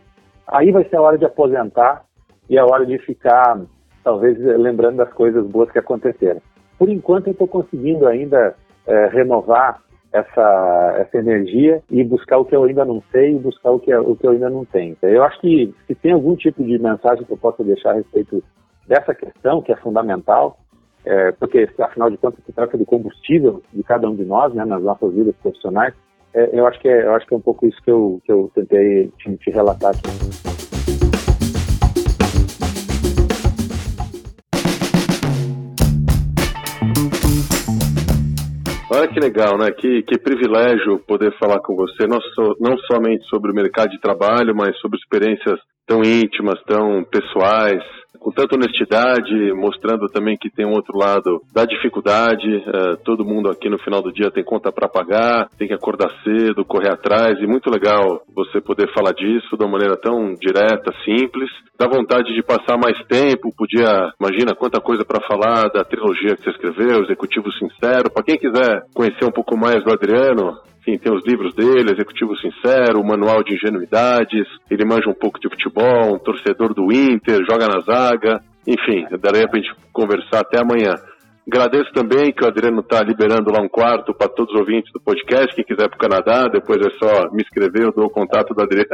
aí 0.47 0.71
vai 0.71 0.85
ser 0.85 0.97
a 0.97 1.03
hora 1.03 1.17
de 1.17 1.25
aposentar 1.25 2.05
e 2.51 2.59
a 2.59 2.67
hora 2.67 2.85
de 2.85 2.99
ficar, 2.99 3.59
talvez, 4.05 4.39
lembrando 4.39 4.99
das 4.99 5.13
coisas 5.15 5.47
boas 5.47 5.71
que 5.71 5.79
aconteceram. 5.79 6.43
Por 6.79 6.91
enquanto, 6.91 7.29
eu 7.29 7.33
estou 7.33 7.49
conseguindo 7.49 8.07
ainda 8.07 8.55
é, 8.87 9.07
renovar 9.07 9.81
essa, 10.15 10.95
essa 10.99 11.19
energia 11.19 11.83
e 11.91 12.05
buscar 12.05 12.39
o 12.39 12.45
que 12.45 12.55
eu 12.55 12.63
ainda 12.63 12.85
não 12.85 13.03
sei 13.11 13.33
e 13.33 13.39
buscar 13.39 13.73
o 13.73 13.81
que, 13.81 13.93
o 13.93 14.15
que 14.15 14.25
eu 14.25 14.31
ainda 14.31 14.49
não 14.49 14.65
tenho. 14.65 14.97
Eu 15.03 15.25
acho 15.25 15.41
que 15.41 15.75
se 15.89 15.95
tem 15.97 16.13
algum 16.13 16.37
tipo 16.37 16.63
de 16.63 16.79
mensagem 16.79 17.25
que 17.25 17.33
eu 17.33 17.37
possa 17.37 17.65
deixar 17.65 17.91
a 17.91 17.95
respeito 17.95 18.43
dessa 18.87 19.13
questão, 19.13 19.61
que 19.61 19.73
é 19.73 19.77
fundamental, 19.77 20.57
é, 21.05 21.33
porque 21.33 21.69
afinal 21.81 22.09
de 22.11 22.17
contas 22.17 22.45
se 22.47 22.53
trata 22.53 22.79
do 22.79 22.87
combustível 22.87 23.61
de 23.73 23.83
cada 23.83 24.09
um 24.09 24.15
de 24.15 24.25
nós, 24.25 24.55
né, 24.55 24.65
nas 24.65 24.83
nossas 24.83 25.13
vidas 25.13 25.35
profissionais, 25.43 25.93
é, 26.33 26.49
eu, 26.53 26.65
acho 26.67 26.79
que 26.79 26.89
é, 26.89 27.05
eu 27.05 27.15
acho 27.15 27.27
que 27.27 27.35
é 27.35 27.37
um 27.37 27.43
pouco 27.43 27.67
isso 27.67 27.83
que 27.83 27.91
eu, 27.91 28.21
que 28.25 28.31
eu 28.31 28.51
tentei 28.55 29.09
te, 29.19 29.37
te 29.37 29.51
relatar 29.51 29.91
aqui. 29.91 30.54
Olha 38.95 39.09
que 39.09 39.19
legal, 39.19 39.59
né? 39.59 39.73
Que, 39.73 40.05
que 40.05 40.17
privilégio 40.17 41.01
poder 41.01 41.37
falar 41.37 41.59
com 41.59 41.75
você, 41.75 42.07
não, 42.07 42.21
so, 42.21 42.57
não 42.61 42.79
somente 42.79 43.27
sobre 43.27 43.51
o 43.51 43.55
mercado 43.55 43.91
de 43.91 44.01
trabalho, 44.01 44.55
mas 44.55 44.79
sobre 44.79 44.97
experiências 44.99 45.59
tão 45.85 46.05
íntimas, 46.05 46.63
tão 46.65 47.03
pessoais, 47.03 47.83
com 48.25 48.31
tanta 48.33 48.57
honestidade, 48.57 49.53
mostrando 49.53 50.09
também 50.09 50.35
que 50.35 50.49
tem 50.49 50.65
um 50.65 50.73
outro 50.73 50.97
lado 50.97 51.43
da 51.53 51.67
dificuldade. 51.67 52.57
Uh, 52.57 52.97
todo 53.05 53.23
mundo 53.23 53.51
aqui 53.51 53.69
no 53.69 53.79
final 53.79 54.01
do 54.01 54.11
dia 54.11 54.31
tem 54.31 54.43
conta 54.43 54.73
para 54.73 54.89
pagar, 54.89 55.51
tem 55.59 55.69
que 55.69 55.75
acordar 55.75 56.09
cedo, 56.25 56.65
correr 56.65 56.91
atrás, 56.91 57.39
e 57.39 57.47
muito 57.47 57.69
legal 57.69 58.23
você 58.35 58.63
poder 58.63 58.91
falar 58.95 59.13
disso 59.13 59.59
de 59.59 59.63
uma 59.63 59.73
maneira 59.73 59.95
tão 59.99 60.33
direta, 60.41 60.91
simples. 61.05 61.51
Dá 61.79 61.87
vontade 61.87 62.35
de 62.35 62.43
passar 62.43 62.79
mais 62.79 62.97
tempo, 63.07 63.55
podia, 63.55 64.11
imagina 64.19 64.55
quanta 64.55 64.81
coisa 64.81 65.05
para 65.05 65.27
falar 65.29 65.69
da 65.69 65.85
trilogia 65.85 66.35
que 66.35 66.45
você 66.45 66.51
escreveu, 66.51 67.05
Executivo 67.05 67.53
Sincero. 67.53 68.11
Para 68.11 68.25
quem 68.25 68.39
quiser 68.39 68.85
conhecer 68.95 69.27
um 69.27 69.33
pouco 69.33 69.55
mais 69.55 69.85
do 69.85 69.93
Adriano, 69.93 70.57
enfim, 70.87 70.99
tem 70.99 71.13
os 71.13 71.25
livros 71.25 71.55
dele, 71.55 71.93
Executivo 71.93 72.37
Sincero, 72.37 73.01
o 73.01 73.07
Manual 73.07 73.43
de 73.43 73.55
Ingenuidades, 73.55 74.47
ele 74.71 74.85
manja 74.85 75.09
um 75.09 75.15
pouco 75.15 75.41
de 75.41 75.49
futebol, 75.49 76.15
um 76.15 76.19
torcedor 76.19 76.75
do 76.75 76.93
Inter, 76.93 77.43
joga 77.49 77.67
na 77.67 77.81
zaga, 77.81 78.43
enfim, 78.67 79.07
daria 79.19 79.49
pra 79.49 79.59
gente 79.59 79.75
conversar 79.93 80.41
até 80.41 80.61
amanhã. 80.61 80.95
Agradeço 81.47 81.93
também 81.93 82.33
que 82.33 82.43
o 82.43 82.49
Adriano 82.49 82.81
está 82.81 83.03
liberando 83.03 83.53
lá 83.53 83.61
um 83.61 83.69
quarto 83.69 84.15
para 84.15 84.29
todos 84.29 84.55
os 84.55 84.61
ouvintes 84.61 84.91
do 84.93 85.01
podcast. 85.01 85.55
Quem 85.55 85.65
quiser 85.65 85.89
para 85.91 85.97
o 85.97 85.99
Canadá, 85.99 86.49
depois 86.49 86.81
é 86.81 86.91
só 86.99 87.31
me 87.33 87.43
escrever, 87.43 87.85
eu 87.85 87.93
dou 87.93 88.07
o 88.07 88.11
contato 88.11 88.55
do 88.55 88.63
Adriano. 88.63 88.89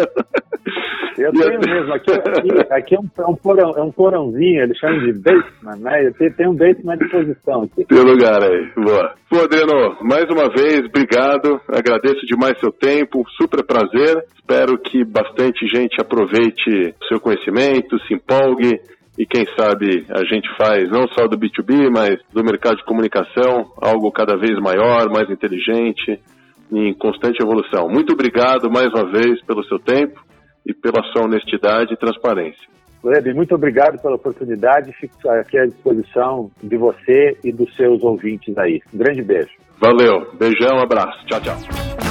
Eu 1.16 1.30
tenho 1.32 1.60
mesmo. 1.60 1.94
Aqui, 1.94 2.12
aqui, 2.12 2.72
aqui 2.72 2.94
é, 2.96 2.98
um, 2.98 3.08
é, 3.18 3.26
um 3.26 3.36
porão, 3.36 3.70
é 3.76 3.82
um 3.82 3.92
porãozinho, 3.92 4.62
eles 4.62 4.76
chamam 4.78 4.98
de 4.98 5.12
basement, 5.12 5.78
né? 5.78 6.10
Tem, 6.18 6.32
tem 6.32 6.48
um 6.48 6.56
basement 6.56 6.94
à 6.94 6.96
disposição 6.96 7.62
aqui. 7.62 7.84
Tem 7.84 8.02
lugar 8.02 8.42
aí, 8.42 8.68
boa. 8.74 9.14
Pô, 9.28 9.38
Adriano, 9.42 9.96
mais 10.02 10.24
uma 10.28 10.48
vez, 10.50 10.80
obrigado. 10.86 11.60
Agradeço 11.68 12.26
demais 12.26 12.58
seu 12.58 12.72
tempo, 12.72 13.22
super 13.40 13.64
prazer. 13.64 14.24
Espero 14.34 14.76
que 14.76 15.04
bastante 15.04 15.68
gente 15.68 16.00
aproveite 16.00 16.94
o 17.00 17.06
seu 17.06 17.20
conhecimento, 17.20 17.96
se 18.06 18.14
empolgue 18.14 18.80
e 19.18 19.26
quem 19.26 19.44
sabe 19.58 20.06
a 20.10 20.24
gente 20.24 20.48
faz 20.56 20.88
não 20.90 21.06
só 21.08 21.26
do 21.26 21.38
B2B, 21.38 21.90
mas 21.90 22.18
do 22.32 22.44
mercado 22.44 22.76
de 22.76 22.84
comunicação 22.84 23.72
algo 23.80 24.10
cada 24.12 24.36
vez 24.36 24.58
maior, 24.60 25.10
mais 25.10 25.28
inteligente, 25.30 26.20
em 26.72 26.94
constante 26.94 27.42
evolução. 27.42 27.88
Muito 27.88 28.12
obrigado 28.12 28.70
mais 28.70 28.88
uma 28.88 29.10
vez 29.10 29.42
pelo 29.44 29.64
seu 29.64 29.78
tempo 29.78 30.20
e 30.64 30.72
pela 30.72 31.02
sua 31.12 31.24
honestidade 31.24 31.92
e 31.92 31.96
transparência. 31.96 32.70
Lebe, 33.02 33.32
muito 33.32 33.54
obrigado 33.54 34.00
pela 34.00 34.16
oportunidade. 34.16 34.92
Fico 34.92 35.28
aqui 35.30 35.58
à 35.58 35.64
disposição 35.64 36.50
de 36.62 36.76
você 36.76 37.36
e 37.42 37.50
dos 37.50 37.74
seus 37.74 38.02
ouvintes 38.02 38.56
aí. 38.58 38.80
Um 38.92 38.98
grande 38.98 39.22
beijo. 39.22 39.50
Valeu. 39.80 40.26
Beijão, 40.38 40.78
abraço. 40.78 41.24
Tchau, 41.26 41.40
tchau. 41.40 42.09